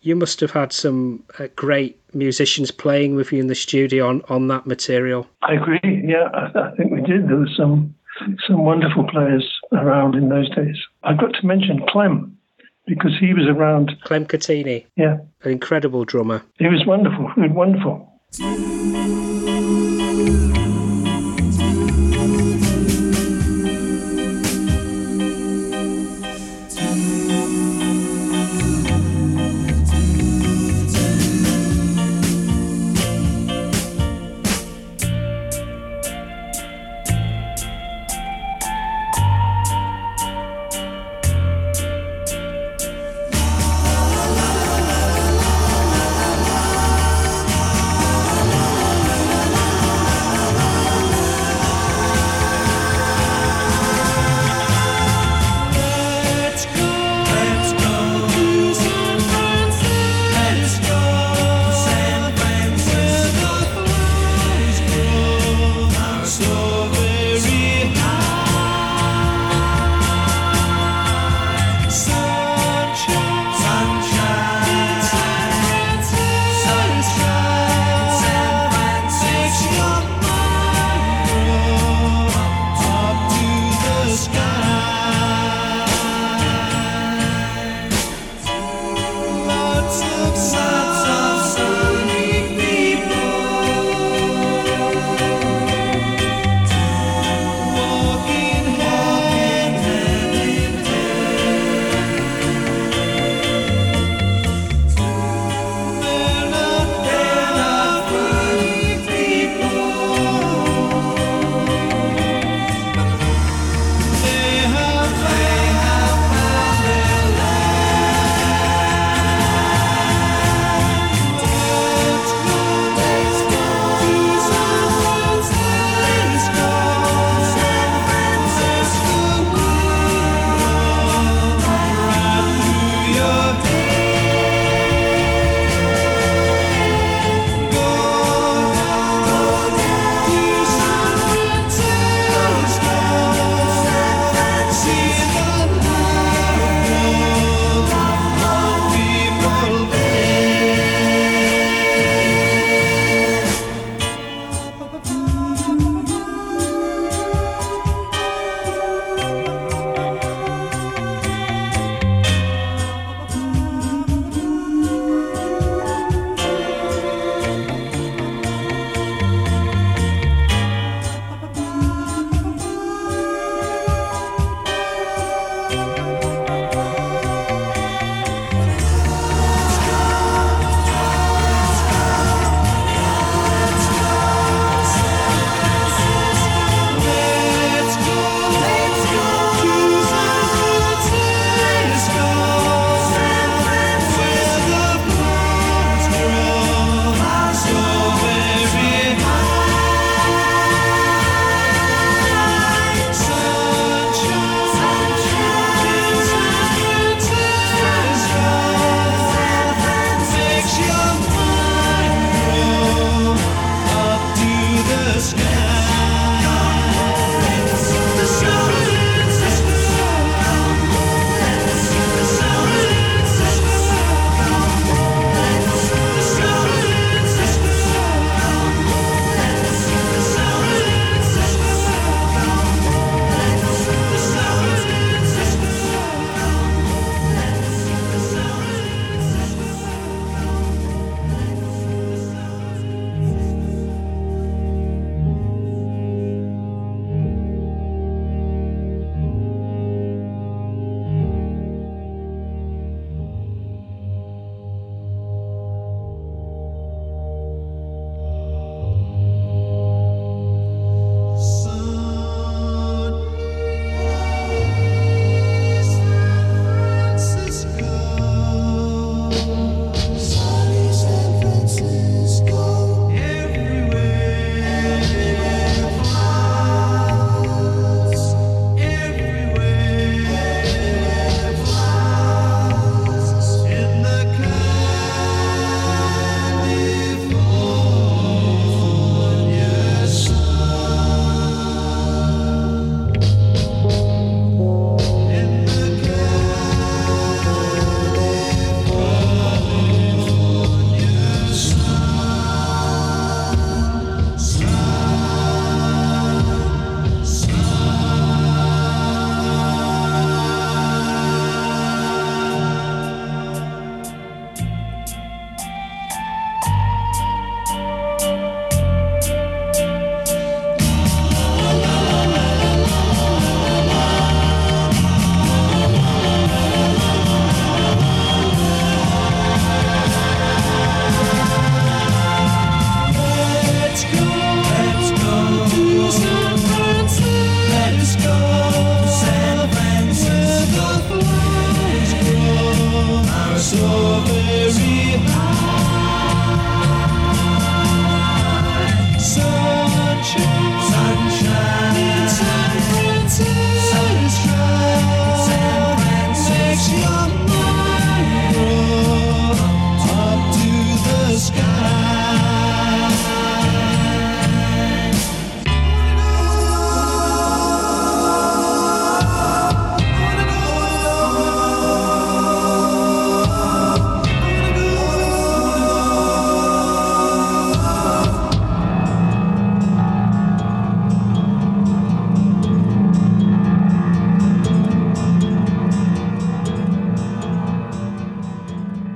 you 0.00 0.16
must 0.16 0.40
have 0.40 0.50
had 0.52 0.72
some 0.72 1.22
uh, 1.38 1.48
great 1.54 1.98
musicians 2.14 2.70
playing 2.70 3.14
with 3.14 3.32
you 3.32 3.40
in 3.40 3.46
the 3.48 3.54
studio 3.54 4.08
on, 4.08 4.22
on 4.28 4.48
that 4.48 4.66
material. 4.66 5.26
I 5.42 5.54
agree. 5.54 5.80
Yeah, 5.84 6.28
I, 6.32 6.70
I 6.70 6.76
think 6.76 6.90
we 6.92 7.02
did. 7.02 7.28
There 7.28 7.36
was 7.36 7.54
some 7.56 7.94
some 8.46 8.64
wonderful 8.64 9.04
players 9.08 9.44
around 9.72 10.14
in 10.14 10.30
those 10.30 10.48
days. 10.54 10.76
I've 11.02 11.18
got 11.18 11.34
to 11.34 11.46
mention 11.46 11.84
Clem 11.90 12.38
because 12.86 13.12
he 13.20 13.34
was 13.34 13.44
around. 13.46 13.92
Clem 14.04 14.24
Cattini, 14.24 14.86
Yeah, 14.96 15.18
an 15.42 15.50
incredible 15.52 16.04
drummer. 16.06 16.42
he 16.58 16.66
was 16.68 16.86
wonderful. 16.86 17.30
He 17.34 17.42
was 17.42 17.50
wonderful. 17.52 18.12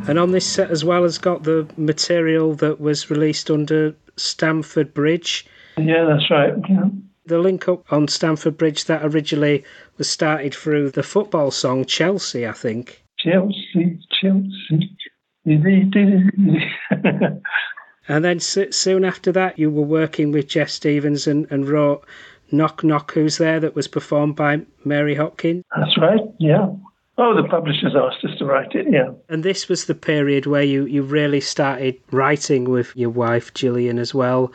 And 0.09 0.19
on 0.19 0.33
this 0.33 0.47
set 0.47 0.71
as 0.71 0.85
well 0.85 1.03
has 1.03 1.19
got 1.19 1.45
the 1.45 1.69
material 1.77 2.55
that 2.55 2.81
was 2.81 3.11
released 3.11 3.51
under 3.51 3.95
Stamford 4.17 4.93
Bridge. 4.93 5.47
Yeah, 5.77 6.05
that's 6.05 6.31
right. 6.31 6.55
Yeah. 6.69 6.89
The 7.27 7.39
link 7.39 7.69
up 7.69 7.93
on 7.93 8.09
Stamford 8.09 8.57
Bridge 8.57 8.87
that 8.87 9.05
originally 9.05 9.65
was 9.99 10.09
started 10.09 10.55
through 10.55 10.91
the 10.91 11.03
football 11.03 11.51
song 11.51 11.85
Chelsea, 11.85 12.47
I 12.47 12.53
think. 12.53 13.05
Chelsea, 13.19 14.01
Chelsea. 14.21 14.97
And 18.09 18.25
then 18.25 18.41
soon 18.41 19.05
after 19.05 19.31
that, 19.31 19.57
you 19.57 19.71
were 19.71 19.85
working 19.85 20.33
with 20.33 20.49
Geoff 20.49 20.69
Stephens 20.69 21.29
and, 21.29 21.47
and 21.49 21.69
wrote 21.69 22.05
Knock 22.51 22.83
Knock 22.83 23.13
Who's 23.13 23.39
There 23.39 23.61
that 23.61 23.77
was 23.77 23.87
performed 23.87 24.35
by 24.35 24.63
Mary 24.85 25.15
Hopkins. 25.15 25.63
That's 25.77 25.97
right. 25.97 26.21
Yeah. 26.41 26.71
Oh, 27.23 27.35
the 27.35 27.47
publishers 27.47 27.95
asked 27.95 28.25
us 28.25 28.39
to 28.39 28.47
write 28.47 28.75
it. 28.75 28.87
Yeah. 28.91 29.11
And 29.29 29.45
this 29.45 29.69
was 29.69 29.85
the 29.85 29.95
period 29.95 30.47
where 30.47 30.63
you, 30.63 30.87
you 30.87 31.03
really 31.03 31.41
started 31.43 32.01
writing 32.11 32.71
with 32.71 32.97
your 32.97 33.11
wife 33.11 33.53
Gillian 33.53 33.99
as 33.99 34.15
well. 34.15 34.51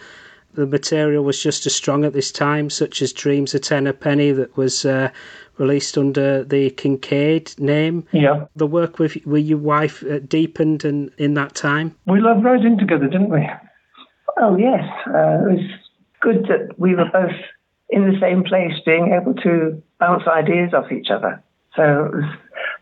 The 0.56 0.66
material 0.66 1.24
was 1.24 1.44
just 1.44 1.68
as 1.68 1.76
strong 1.76 2.06
at 2.06 2.14
this 2.14 2.32
time, 2.32 2.72
such 2.72 3.04
as 3.04 3.14
Dreams 3.14 3.54
a 3.54 3.60
Ten 3.60 3.86
a 3.86 3.94
Penny, 3.94 4.32
that 4.32 4.58
was 4.58 4.84
uh, 4.84 5.12
released 5.60 5.96
under 5.96 6.44
the 6.44 6.72
Kincade 6.72 7.60
name. 7.60 8.04
Yeah. 8.12 8.46
The 8.56 8.66
work 8.66 8.98
with, 8.98 9.24
with 9.28 9.46
your 9.46 9.60
wife 9.60 10.04
uh, 10.04 10.18
deepened 10.20 10.84
and 10.86 11.12
in 11.20 11.36
that 11.36 11.54
time. 11.54 11.96
We 12.08 12.20
loved 12.20 12.44
writing 12.44 12.80
together, 12.80 13.08
didn't 13.08 13.30
we? 13.30 13.48
Oh, 14.42 14.58
yes. 14.58 14.84
Uh, 15.06 15.46
it 15.46 15.54
was 15.54 15.70
good 16.20 16.46
that 16.46 16.80
we 16.80 16.96
were 16.96 17.10
both 17.14 17.36
in 17.90 18.12
the 18.12 18.20
same 18.20 18.44
place, 18.44 18.74
being 18.88 19.14
able 19.14 19.36
to 19.44 19.84
bounce 20.00 20.24
ideas 20.28 20.74
off 20.74 20.92
each 20.92 21.12
other. 21.12 21.44
So, 21.76 22.12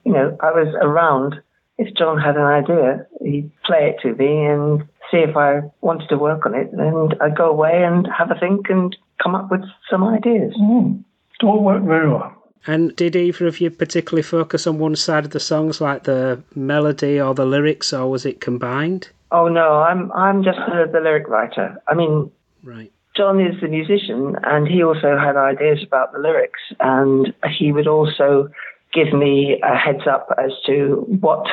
you 0.05 0.11
know, 0.11 0.37
I 0.41 0.51
was 0.51 0.73
around. 0.81 1.41
If 1.77 1.93
John 1.95 2.19
had 2.19 2.35
an 2.35 2.43
idea, 2.43 3.07
he'd 3.21 3.51
play 3.65 3.95
it 3.95 4.01
to 4.03 4.15
me 4.15 4.45
and 4.45 4.83
see 5.09 5.17
if 5.17 5.35
I 5.35 5.61
wanted 5.81 6.07
to 6.09 6.17
work 6.17 6.45
on 6.45 6.53
it. 6.53 6.71
And 6.71 7.15
I'd 7.21 7.35
go 7.35 7.49
away 7.49 7.83
and 7.83 8.07
have 8.15 8.31
a 8.31 8.39
think 8.39 8.69
and 8.69 8.95
come 9.21 9.35
up 9.35 9.49
with 9.49 9.61
some 9.89 10.03
ideas. 10.03 10.53
Mm. 10.59 11.03
It 11.41 11.45
all 11.45 11.63
worked 11.63 11.85
very 11.85 12.09
well. 12.09 12.31
And 12.65 12.95
did 12.95 13.15
either 13.15 13.47
of 13.47 13.59
you 13.59 13.69
particularly 13.71 14.23
focus 14.23 14.67
on 14.67 14.79
one 14.79 14.95
side 14.95 15.25
of 15.25 15.31
the 15.31 15.39
songs, 15.39 15.81
like 15.81 16.03
the 16.03 16.41
melody 16.55 17.19
or 17.19 17.33
the 17.33 17.45
lyrics, 17.45 17.91
or 17.91 18.09
was 18.09 18.25
it 18.25 18.39
combined? 18.39 19.09
Oh 19.31 19.49
no, 19.49 19.79
I'm 19.79 20.11
I'm 20.13 20.43
just 20.43 20.59
the, 20.67 20.87
the 20.89 21.01
lyric 21.01 21.27
writer. 21.27 21.75
I 21.87 21.93
mean, 21.93 22.31
Right. 22.63 22.91
John 23.15 23.39
is 23.39 23.59
the 23.61 23.67
musician, 23.67 24.37
and 24.43 24.67
he 24.67 24.83
also 24.83 25.17
had 25.17 25.35
ideas 25.35 25.83
about 25.83 26.13
the 26.13 26.19
lyrics, 26.19 26.61
and 26.79 27.33
he 27.57 27.71
would 27.71 27.87
also 27.87 28.49
give 28.93 29.13
me 29.13 29.59
a 29.63 29.75
heads 29.75 30.07
up 30.07 30.27
as 30.37 30.51
to 30.65 31.05
what 31.19 31.45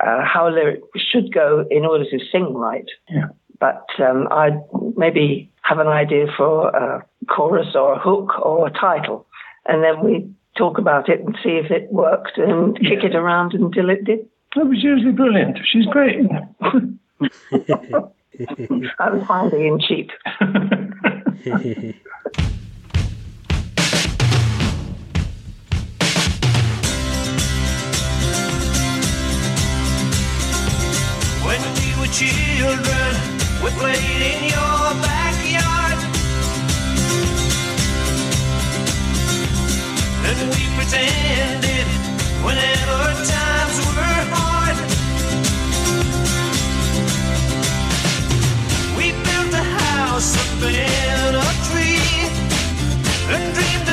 uh, 0.00 0.24
how 0.24 0.48
a 0.48 0.50
lyric 0.50 0.80
should 0.96 1.32
go 1.32 1.66
in 1.70 1.84
order 1.84 2.04
to 2.04 2.18
sing 2.30 2.54
right. 2.54 2.88
Yeah. 3.08 3.28
But 3.58 3.86
um, 3.98 4.28
I'd 4.30 4.62
maybe 4.96 5.50
have 5.62 5.78
an 5.78 5.88
idea 5.88 6.26
for 6.36 6.68
a 6.68 7.04
chorus 7.28 7.74
or 7.74 7.94
a 7.94 7.98
hook 7.98 8.38
or 8.40 8.68
a 8.68 8.70
title, 8.70 9.26
and 9.66 9.82
then 9.82 10.04
we 10.04 10.30
talk 10.56 10.78
about 10.78 11.08
it 11.08 11.20
and 11.20 11.36
see 11.42 11.50
if 11.50 11.70
it 11.70 11.92
worked 11.92 12.38
and 12.38 12.78
kick 12.78 13.02
it 13.02 13.16
around 13.16 13.54
until 13.54 13.90
it 13.90 14.04
did. 14.04 14.20
That 14.54 14.66
was 14.66 14.82
usually 14.82 15.12
brilliant. 15.12 15.58
She's 15.64 15.86
great. 15.86 16.26
I'm 18.98 19.20
handy 19.20 19.66
in 19.66 19.78
cheap. 19.80 20.10
children, 32.12 33.14
we 33.62 33.70
played 33.70 34.22
in 34.32 34.44
your 34.44 34.84
backyard. 35.04 35.98
And 40.24 40.38
we 40.54 40.62
pretended 40.76 41.86
whenever 42.44 43.02
times 43.28 43.76
were 43.86 44.22
hard. 44.32 44.76
We 48.96 49.12
built 49.12 49.52
a 49.52 49.64
house 49.80 50.36
up 50.36 50.62
in 50.62 51.34
a 51.34 51.50
tree 51.68 52.00
and 53.32 53.54
dreamed 53.54 53.87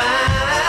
and 0.00 0.67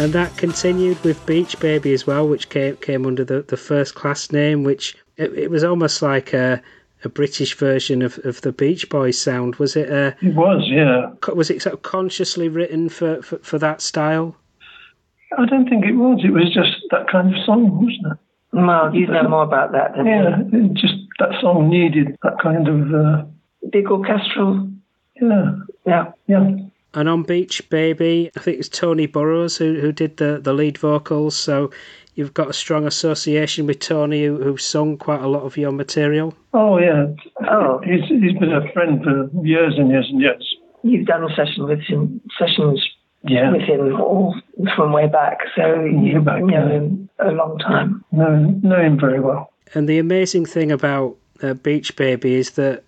And 0.00 0.14
that 0.14 0.34
continued 0.38 0.98
with 1.04 1.26
Beach 1.26 1.60
Baby 1.60 1.92
as 1.92 2.06
well, 2.06 2.26
which 2.26 2.48
came 2.48 2.74
came 2.78 3.04
under 3.04 3.22
the, 3.22 3.42
the 3.42 3.58
First 3.58 3.94
Class 3.94 4.32
name, 4.32 4.64
which 4.64 4.96
it, 5.18 5.30
it 5.34 5.50
was 5.50 5.62
almost 5.62 6.00
like 6.00 6.32
a, 6.32 6.62
a 7.04 7.10
British 7.10 7.54
version 7.54 8.00
of, 8.00 8.18
of 8.24 8.40
the 8.40 8.50
Beach 8.50 8.88
Boys 8.88 9.20
sound. 9.20 9.56
Was 9.56 9.76
it 9.76 9.92
uh, 9.92 10.12
it 10.22 10.34
was, 10.34 10.62
yeah. 10.68 11.10
was 11.34 11.50
it 11.50 11.60
sort 11.60 11.74
of 11.74 11.82
consciously 11.82 12.48
written 12.48 12.88
for, 12.88 13.20
for, 13.20 13.36
for 13.40 13.58
that 13.58 13.82
style? 13.82 14.34
I 15.36 15.44
don't 15.44 15.68
think 15.68 15.84
it 15.84 15.92
was. 15.92 16.22
It 16.24 16.32
was 16.32 16.50
just 16.50 16.78
that 16.92 17.06
kind 17.08 17.36
of 17.36 17.44
song, 17.44 17.84
wasn't 17.84 18.12
it? 18.14 18.18
Well, 18.52 18.94
you 18.94 19.06
know 19.06 19.28
more 19.28 19.42
about 19.44 19.72
that 19.72 19.94
than 19.94 20.06
Yeah, 20.06 20.40
it 20.50 20.72
just 20.72 20.94
that 21.18 21.38
song 21.42 21.68
needed 21.68 22.16
that 22.22 22.38
kind 22.42 22.66
of, 22.66 22.94
uh, 22.94 23.24
big 23.70 23.90
orchestral. 23.90 24.66
yeah, 25.20 25.56
Yeah. 25.86 26.12
yeah. 26.26 26.56
And 26.94 27.08
on 27.08 27.22
Beach 27.22 27.68
Baby, 27.70 28.30
I 28.36 28.40
think 28.40 28.58
it's 28.58 28.68
Tony 28.68 29.06
Burrows 29.06 29.56
who, 29.56 29.78
who 29.80 29.92
did 29.92 30.16
the, 30.16 30.40
the 30.42 30.52
lead 30.52 30.76
vocals. 30.78 31.36
So 31.36 31.70
you've 32.14 32.34
got 32.34 32.50
a 32.50 32.52
strong 32.52 32.86
association 32.86 33.66
with 33.66 33.78
Tony, 33.78 34.24
who, 34.24 34.42
who 34.42 34.56
sung 34.56 34.96
quite 34.96 35.20
a 35.20 35.28
lot 35.28 35.42
of 35.42 35.56
your 35.56 35.70
material. 35.72 36.34
Oh 36.52 36.78
yeah. 36.78 37.06
Oh. 37.48 37.80
He's 37.84 38.04
he's 38.08 38.36
been 38.38 38.52
a 38.52 38.72
friend 38.72 39.02
for 39.04 39.30
years 39.46 39.74
and 39.76 39.88
years 39.90 40.08
and 40.10 40.20
years. 40.20 40.56
You've 40.82 41.06
done 41.06 41.22
a 41.24 41.34
session 41.36 41.64
with 41.66 41.80
him, 41.80 42.20
sessions 42.38 42.84
Yeah. 43.22 43.52
with 43.52 43.62
him 43.62 44.00
all 44.00 44.34
from 44.74 44.92
way 44.92 45.06
back, 45.06 45.38
so 45.54 45.84
you 45.84 46.20
back, 46.20 46.42
know 46.42 46.48
yeah. 46.48 46.68
him 46.68 47.08
a 47.20 47.30
long 47.30 47.58
time. 47.58 48.04
Know 48.10 48.36
know 48.62 48.80
him 48.80 48.98
very 48.98 49.20
well. 49.20 49.52
And 49.74 49.88
the 49.88 49.98
amazing 49.98 50.46
thing 50.46 50.72
about 50.72 51.16
uh, 51.42 51.54
Beach 51.54 51.94
Baby 51.94 52.34
is 52.34 52.50
that 52.52 52.82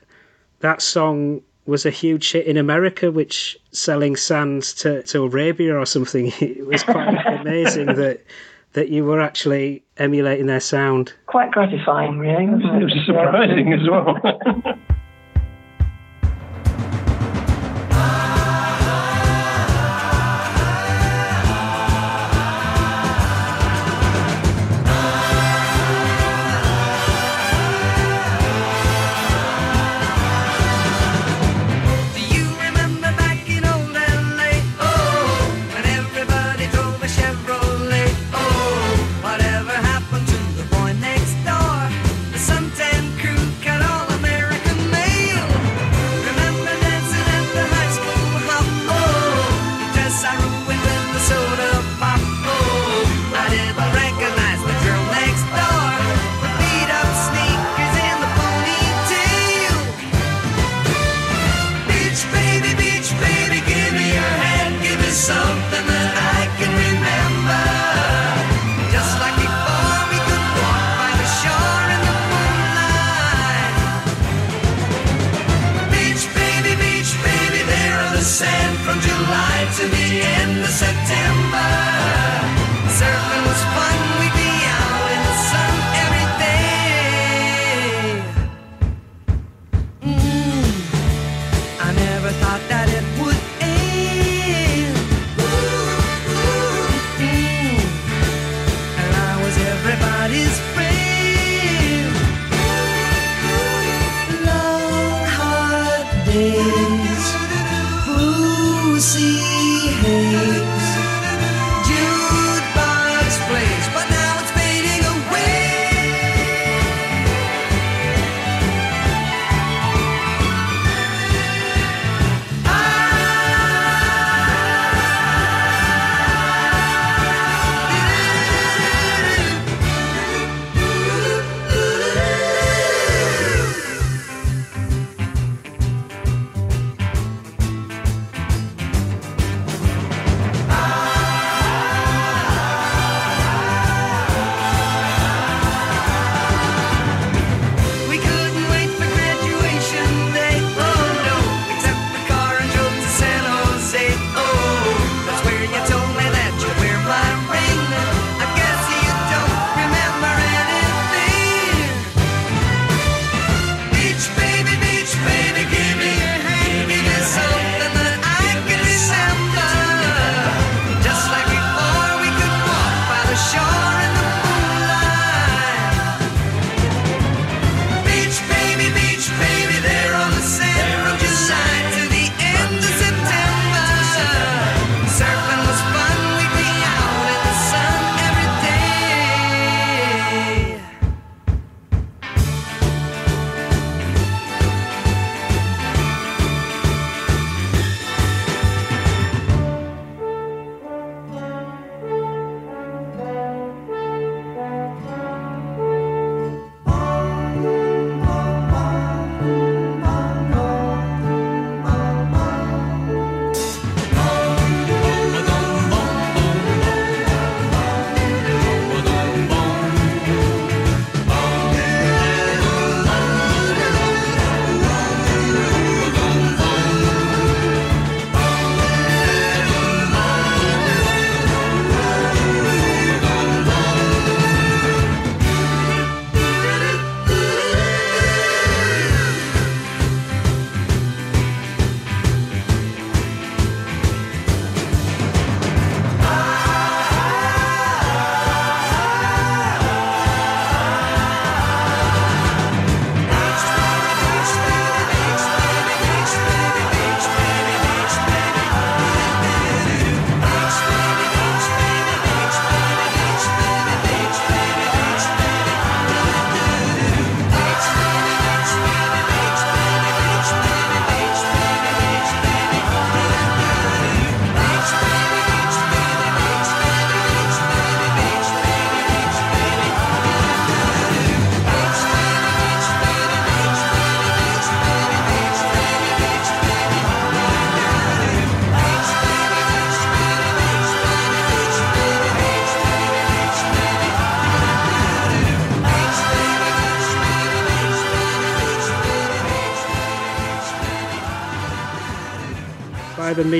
that 0.60 0.82
song 0.82 1.42
was 1.66 1.86
a 1.86 1.90
huge 1.90 2.32
hit 2.32 2.46
in 2.46 2.56
America, 2.56 3.10
which 3.10 3.56
selling 3.70 4.16
sands 4.16 4.74
to, 4.74 5.02
to 5.04 5.24
Arabia 5.24 5.76
or 5.76 5.86
something. 5.86 6.32
It 6.40 6.66
was 6.66 6.82
quite 6.82 7.40
amazing 7.40 7.86
that 7.96 8.20
that 8.72 8.88
you 8.88 9.04
were 9.04 9.20
actually 9.20 9.82
emulating 9.98 10.46
their 10.46 10.60
sound. 10.60 11.12
Quite 11.26 11.50
gratifying, 11.50 12.18
really. 12.18 12.46
Wasn't 12.46 12.82
It 12.82 12.84
was 12.84 13.04
surprising 13.04 13.72
as 13.72 13.88
well. 13.88 14.16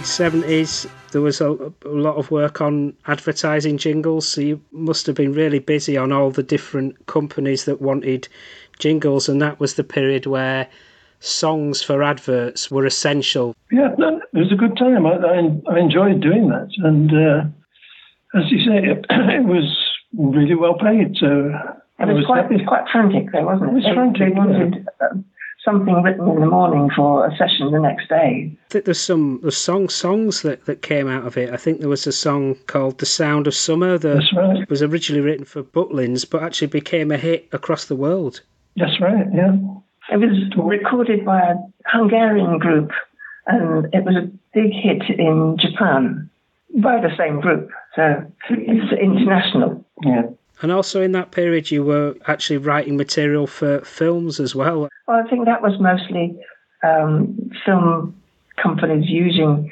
mid 0.03 0.09
70s, 0.09 0.91
there 1.13 1.21
was 1.21 1.41
a, 1.41 1.53
a 1.53 1.89
lot 1.89 2.17
of 2.17 2.33
work 2.33 2.61
on 2.61 2.93
advertising 3.07 3.79
jingles, 3.79 4.27
so 4.27 4.41
you 4.41 4.61
must 4.73 5.07
have 5.07 5.15
been 5.15 5.33
really 5.33 5.61
busy 5.61 5.97
on 5.97 6.11
all 6.11 6.33
the 6.33 6.43
different 6.43 7.07
companies 7.07 7.67
that 7.67 7.81
wanted 7.81 8.27
jingles, 8.81 9.29
and 9.29 9.41
that 9.41 9.61
was 9.61 9.75
the 9.75 9.85
period 9.85 10.27
where 10.27 10.67
songs 11.21 11.83
for 11.83 12.03
adverts 12.03 12.69
were 12.69 12.85
essential. 12.85 13.55
Yeah, 13.71 13.95
no, 13.97 14.21
it 14.33 14.39
was 14.39 14.51
a 14.51 14.57
good 14.57 14.77
time. 14.77 15.07
I, 15.07 15.13
I, 15.13 15.73
I 15.73 15.79
enjoyed 15.79 16.21
doing 16.21 16.49
that. 16.49 16.71
And 16.79 17.13
uh, 17.13 17.45
as 18.37 18.51
you 18.51 18.59
say, 18.59 18.79
it, 18.79 19.07
it 19.11 19.45
was 19.45 19.73
really 20.19 20.57
well 20.57 20.75
paid. 20.75 21.15
So 21.21 21.53
It 22.01 22.09
was 22.09 22.17
was 22.17 22.27
quite, 22.27 22.51
it 22.51 22.55
was 22.55 22.67
quite 22.67 22.89
frantic, 22.91 23.31
though, 23.31 23.45
wasn't 23.45 23.69
it? 23.69 23.71
It 23.71 23.75
was 23.75 23.85
they, 23.85 23.95
frantic, 23.95 24.19
they 24.19 24.35
yeah. 24.35 24.47
wanted 24.47 24.89
um, 25.01 25.25
something 25.65 26.03
written 26.03 26.29
in 26.29 26.41
the 26.41 26.47
morning 26.47 26.91
for 26.95 27.27
a 27.27 27.37
session 27.37 27.71
the 27.71 27.81
next 27.81 28.09
day. 28.09 28.57
I 28.69 28.73
think 28.73 28.85
there's 28.85 29.01
some 29.01 29.41
there's 29.43 29.57
song 29.57 29.89
songs 29.89 30.43
that, 30.43 30.65
that 30.67 30.83
came 30.83 31.09
out 31.09 31.27
of 31.27 31.37
it. 31.37 31.53
I 31.53 31.57
think 31.57 31.81
there 31.81 31.89
was 31.89 32.07
a 32.07 32.13
song 32.13 32.57
called 32.67 32.99
"The 32.99 33.07
Sound 33.07 33.47
of 33.47 33.55
Summer" 33.55 33.99
that 33.99 34.15
That's 34.15 34.33
right. 34.35 34.69
was 34.69 34.83
originally 34.83 35.23
written 35.23 35.45
for 35.45 35.63
Butlins, 35.63 36.29
but 36.29 36.43
actually 36.43 36.69
became 36.69 37.11
a 37.11 37.17
hit 37.17 37.49
across 37.53 37.87
the 37.87 37.97
world. 37.97 38.41
That's 38.77 39.01
right, 39.01 39.27
yeah. 39.35 39.57
It 40.11 40.17
was 40.17 40.53
recorded 40.57 41.25
by 41.25 41.41
a 41.41 41.55
Hungarian 41.87 42.59
group, 42.59 42.91
and 43.47 43.87
it 43.95 44.05
was 44.05 44.17
a 44.17 44.31
big 44.55 44.73
hit 44.73 45.03
in 45.19 45.57
Japan 45.61 46.29
by 46.77 47.01
the 47.01 47.15
same 47.17 47.41
group. 47.41 47.71
So 47.95 48.25
it's 48.51 48.93
international. 48.93 49.85
Yeah. 50.03 50.23
And 50.63 50.71
also 50.71 51.03
in 51.03 51.13
that 51.13 51.33
period, 51.33 51.71
you 51.71 51.85
were 51.85 52.15
actually 52.29 52.59
writing 52.59 52.97
material 52.97 53.47
for 53.47 53.81
films 53.81 54.39
as 54.39 54.55
well. 54.55 54.89
Well, 55.09 55.23
I 55.25 55.29
think 55.29 55.45
that 55.47 55.61
was 55.61 55.79
mostly 55.81 56.39
um, 56.85 57.51
film 57.67 58.15
companies 58.63 59.07
using 59.09 59.71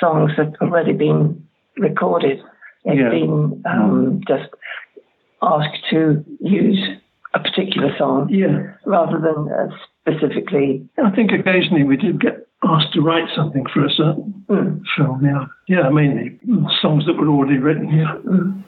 songs 0.00 0.32
that 0.36 0.46
had 0.46 0.56
already 0.62 0.92
been 0.92 1.44
recorded. 1.76 2.40
They'd 2.84 2.98
Yeah. 2.98 3.10
been 3.10 3.62
um, 3.66 4.20
just 4.28 4.48
asked 5.42 5.84
to 5.90 6.24
use 6.40 6.88
a 7.34 7.40
particular 7.40 7.94
song 7.98 8.28
Yeah. 8.30 8.74
rather 8.86 9.18
than 9.18 9.52
uh, 9.52 9.68
specifically. 10.00 10.88
I 11.02 11.10
think 11.10 11.32
occasionally 11.32 11.84
we 11.84 11.96
did 11.96 12.20
get 12.20 12.46
asked 12.64 12.92
to 12.94 13.00
write 13.00 13.28
something 13.34 13.66
for 13.72 13.84
a 13.84 13.90
certain 13.90 14.34
Mm. 14.48 14.82
film, 14.96 15.24
yeah. 15.24 15.44
Yeah, 15.68 15.90
mainly 15.90 16.38
songs 16.80 17.04
that 17.06 17.16
were 17.18 17.28
already 17.28 17.58
written, 17.58 17.88
yeah. 17.90 18.14
Can't 18.24 18.64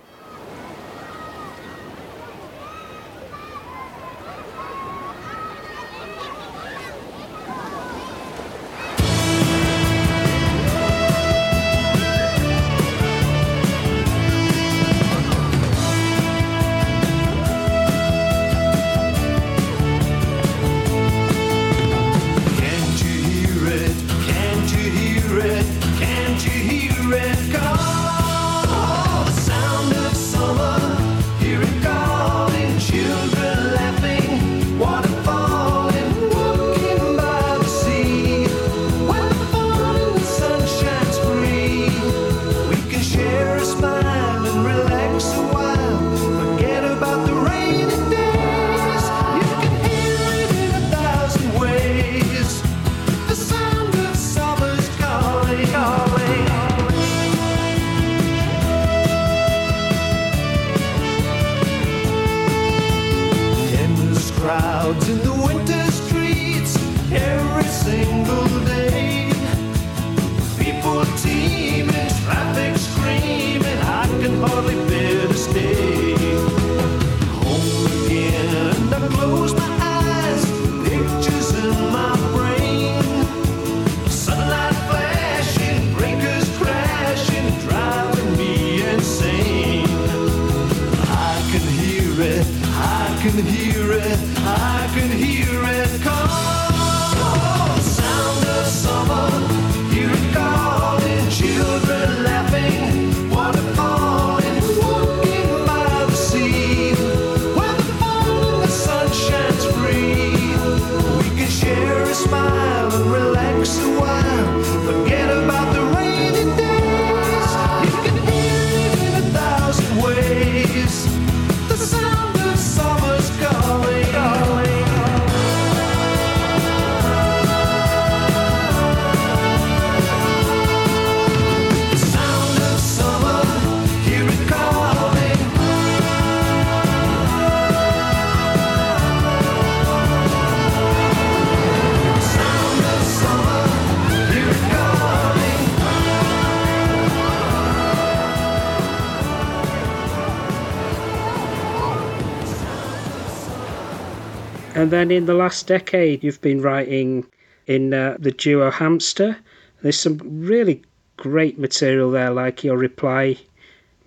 And 154.91 154.99
then 155.09 155.16
in 155.16 155.26
the 155.26 155.34
last 155.34 155.68
decade, 155.68 156.24
you've 156.24 156.41
been 156.41 156.62
writing 156.62 157.24
in 157.68 157.95
uh, 157.95 158.16
the 158.18 158.32
duo 158.32 158.72
Hamster. 158.72 159.36
There's 159.82 159.97
some 159.97 160.18
really 160.24 160.82
great 161.16 161.61
material 161.61 162.11
there, 162.11 162.32
like 162.32 162.64
your 162.64 162.76
reply 162.76 163.36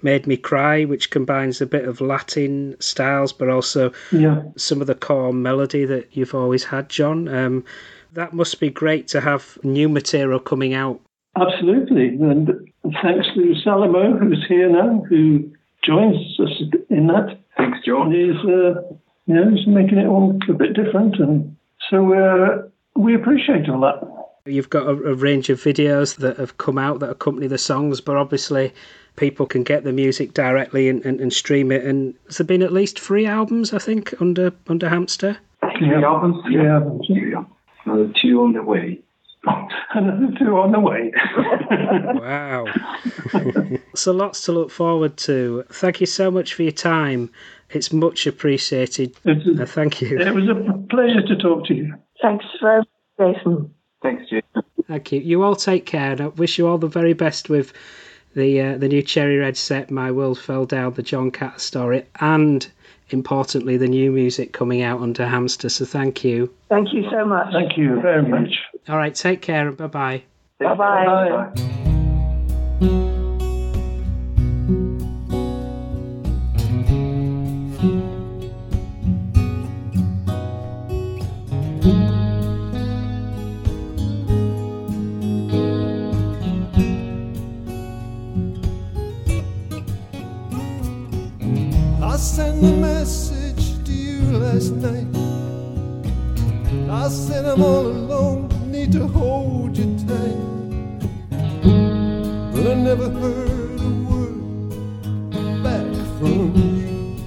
made 0.01 0.27
me 0.27 0.35
cry, 0.35 0.83
which 0.83 1.09
combines 1.09 1.61
a 1.61 1.65
bit 1.65 1.85
of 1.85 2.01
Latin 2.01 2.75
styles, 2.81 3.31
but 3.31 3.47
also 3.47 3.93
Yeah. 4.11 4.41
some 4.57 4.81
of 4.81 4.87
the 4.87 4.95
core 4.95 5.31
melody 5.31 5.85
that 5.85 6.09
you've 6.11 6.35
always 6.35 6.65
had, 6.65 6.89
John. 6.89 7.29
Um, 7.29 7.63
that 8.11 8.33
must 8.33 8.59
be 8.59 8.69
great 8.69 9.07
to 9.07 9.21
have 9.21 9.57
new 9.63 9.87
material 9.87 10.41
coming 10.41 10.73
out. 10.73 10.99
Absolutely. 11.37 12.09
And 12.09 12.47
thanks 13.01 13.27
to 13.35 13.55
Salomo, 13.65 14.19
who's 14.19 14.45
here 14.49 14.67
now, 14.69 15.01
who 15.07 15.49
joins 15.81 16.37
us 16.41 16.61
in 16.89 17.07
that. 17.07 17.37
Thanks, 17.55 17.77
John. 17.85 18.11
He's, 18.11 18.35
uh, 18.49 18.81
you 19.25 19.35
know, 19.35 19.49
he's 19.49 19.67
making 19.67 19.97
it 19.97 20.07
all 20.07 20.37
a 20.49 20.53
bit 20.53 20.73
different. 20.73 21.19
And 21.19 21.55
so 21.89 22.13
uh, 22.13 22.67
we 22.95 23.15
appreciate 23.15 23.69
all 23.69 23.81
that. 23.81 24.01
You've 24.45 24.69
got 24.69 24.87
a, 24.87 24.91
a 24.91 25.13
range 25.13 25.49
of 25.49 25.61
videos 25.61 26.17
that 26.17 26.37
have 26.37 26.57
come 26.57 26.77
out 26.77 26.99
that 26.99 27.09
accompany 27.09 27.47
the 27.47 27.57
songs, 27.57 28.01
but 28.01 28.17
obviously 28.17 28.73
people 29.15 29.45
can 29.45 29.63
get 29.63 29.83
the 29.83 29.93
music 29.93 30.33
directly 30.33 30.89
and, 30.89 31.03
and, 31.05 31.21
and 31.21 31.31
stream 31.31 31.71
it. 31.71 31.85
And 31.85 32.13
has 32.27 32.37
there 32.37 32.47
been 32.47 32.61
at 32.61 32.73
least 32.73 32.99
three 32.99 33.25
albums, 33.25 33.73
I 33.73 33.79
think, 33.79 34.13
under 34.21 34.51
under 34.67 34.89
Hamster? 34.89 35.37
Three 35.77 35.93
albums? 35.93 36.43
Three 36.45 36.67
albums. 36.67 37.05
Yeah. 37.07 37.43
Another 37.85 38.11
two 38.21 38.41
on 38.41 38.53
the 38.53 38.63
way. 38.63 38.99
Another 39.93 40.33
two 40.37 40.57
on 40.57 40.71
the 40.71 40.79
way. 40.79 41.11
Wow. 42.15 42.65
so 43.95 44.11
lots 44.11 44.45
to 44.45 44.51
look 44.51 44.71
forward 44.71 45.17
to. 45.17 45.63
Thank 45.69 45.99
you 45.99 46.07
so 46.07 46.31
much 46.31 46.53
for 46.53 46.63
your 46.63 46.71
time. 46.71 47.29
It's 47.73 47.91
much 47.91 48.27
appreciated. 48.27 49.15
It's 49.25 49.59
Uh, 49.59 49.65
thank 49.65 50.01
you. 50.01 50.17
it 50.19 50.33
was 50.33 50.47
a 50.49 50.55
pleasure 50.89 51.21
to 51.21 51.35
talk 51.35 51.65
to 51.67 51.73
you. 51.73 51.93
Thanks 52.21 52.45
very 52.61 52.79
much, 52.79 52.87
Jason. 53.35 53.73
Thanks, 54.01 54.23
Jason. 54.29 54.63
Thank 54.87 55.11
you. 55.11 55.19
You 55.19 55.43
all 55.43 55.55
take 55.55 55.85
care, 55.85 56.11
and 56.11 56.21
I 56.21 56.27
wish 56.27 56.57
you 56.57 56.67
all 56.67 56.77
the 56.77 56.87
very 56.87 57.13
best 57.13 57.49
with 57.49 57.73
the 58.35 58.61
uh, 58.61 58.77
the 58.77 58.87
new 58.87 59.01
Cherry 59.01 59.37
Red 59.37 59.57
set, 59.57 59.91
My 59.91 60.11
World 60.11 60.39
Fell 60.39 60.65
Down, 60.65 60.93
the 60.93 61.03
John 61.03 61.31
Carter 61.31 61.59
story, 61.59 62.05
and 62.19 62.67
importantly, 63.09 63.77
the 63.77 63.87
new 63.87 64.11
music 64.11 64.53
coming 64.53 64.81
out 64.81 65.01
under 65.01 65.25
Hamster. 65.25 65.69
So 65.69 65.85
thank 65.85 66.23
you. 66.23 66.53
Thank 66.69 66.93
you 66.93 67.09
so 67.11 67.25
much. 67.25 67.53
Thank 67.53 67.77
you 67.77 68.01
very 68.01 68.23
much. 68.23 68.49
All 68.89 68.97
right, 68.97 69.15
take 69.15 69.41
care 69.41 69.67
and 69.67 69.77
bye 69.77 69.87
bye. 69.87 70.23
Bye 70.59 70.75
bye. 72.81 73.09
I 97.03 97.09
said 97.09 97.43
I'm 97.45 97.61
all 97.61 97.85
alone, 97.85 98.47
need 98.71 98.93
to 98.93 99.05
hold 99.05 99.77
you 99.77 99.93
tight. 100.07 100.37
But 102.53 102.65
I 102.65 102.75
never 102.75 103.09
heard 103.09 103.81
a 103.81 103.91
word 104.07 105.19
back 105.61 105.85
from 106.17 106.55
you. 106.55 107.19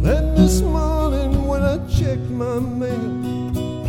Then 0.00 0.36
this 0.36 0.60
morning 0.60 1.44
when 1.44 1.62
I 1.62 1.78
checked 1.88 2.30
my 2.30 2.60
mail, 2.60 3.88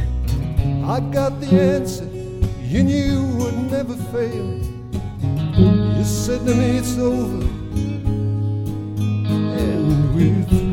I 0.90 1.00
got 1.14 1.40
the 1.40 1.52
answer 1.52 2.10
you 2.64 2.82
knew 2.82 3.28
would 3.38 3.72
never 3.72 3.96
fail. 4.12 4.60
You 5.98 6.04
said 6.04 6.48
to 6.48 6.56
me 6.56 6.80
it's 6.80 6.98
over 6.98 7.46
and 9.60 10.16
we're 10.16 10.65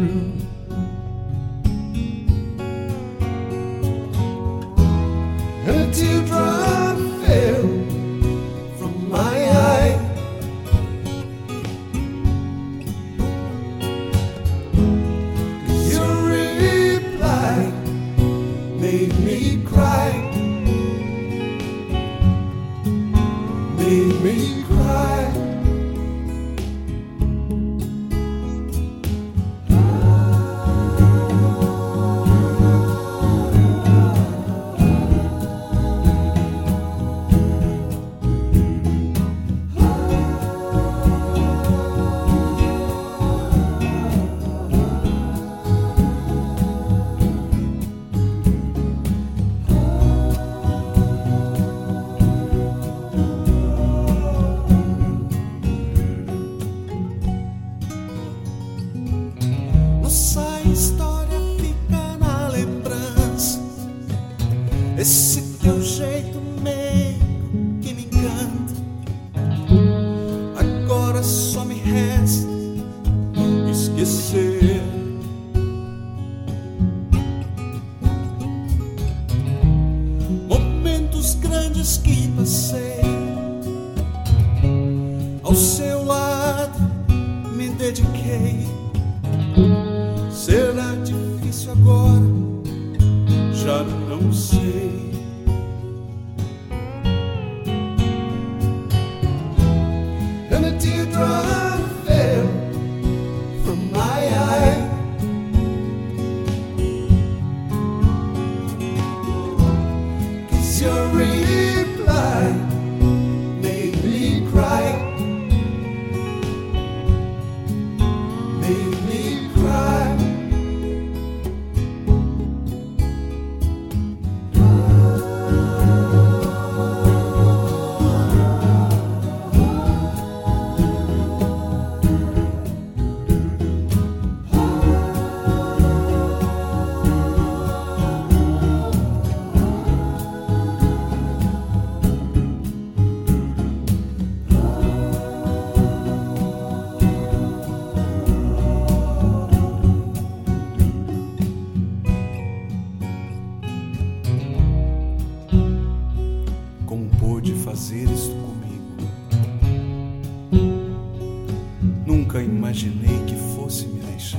que 163.21 163.37
fosse 163.55 163.87
me 163.87 164.01
deixar. 164.01 164.39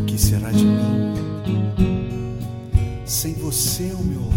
O 0.00 0.04
que 0.04 0.18
será 0.18 0.50
de 0.50 0.64
mim 0.64 1.14
sem 3.04 3.34
você 3.34 3.90
ao 3.90 4.02
meu 4.02 4.20
lado? 4.20 4.34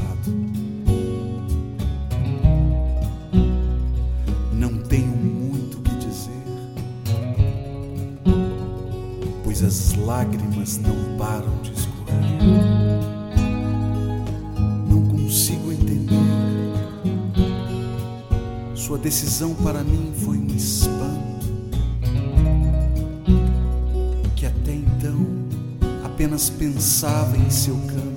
Não 4.53 4.77
tenho 4.83 5.15
muito 5.15 5.77
o 5.77 5.81
que 5.81 5.95
dizer, 5.95 6.43
pois 9.43 9.63
as 9.63 9.95
lágrimas 9.95 10.77
não 10.77 11.17
param 11.17 11.61
de 11.61 11.71
escorrer. 11.73 12.76
Sua 18.97 19.03
decisão 19.03 19.53
para 19.53 19.83
mim 19.83 20.11
foi 20.25 20.39
um 20.39 20.47
espanto. 20.47 21.45
Que 24.35 24.47
até 24.47 24.73
então 24.73 25.23
apenas 26.03 26.49
pensava 26.49 27.37
em 27.37 27.47
seu 27.47 27.75
canto, 27.75 28.16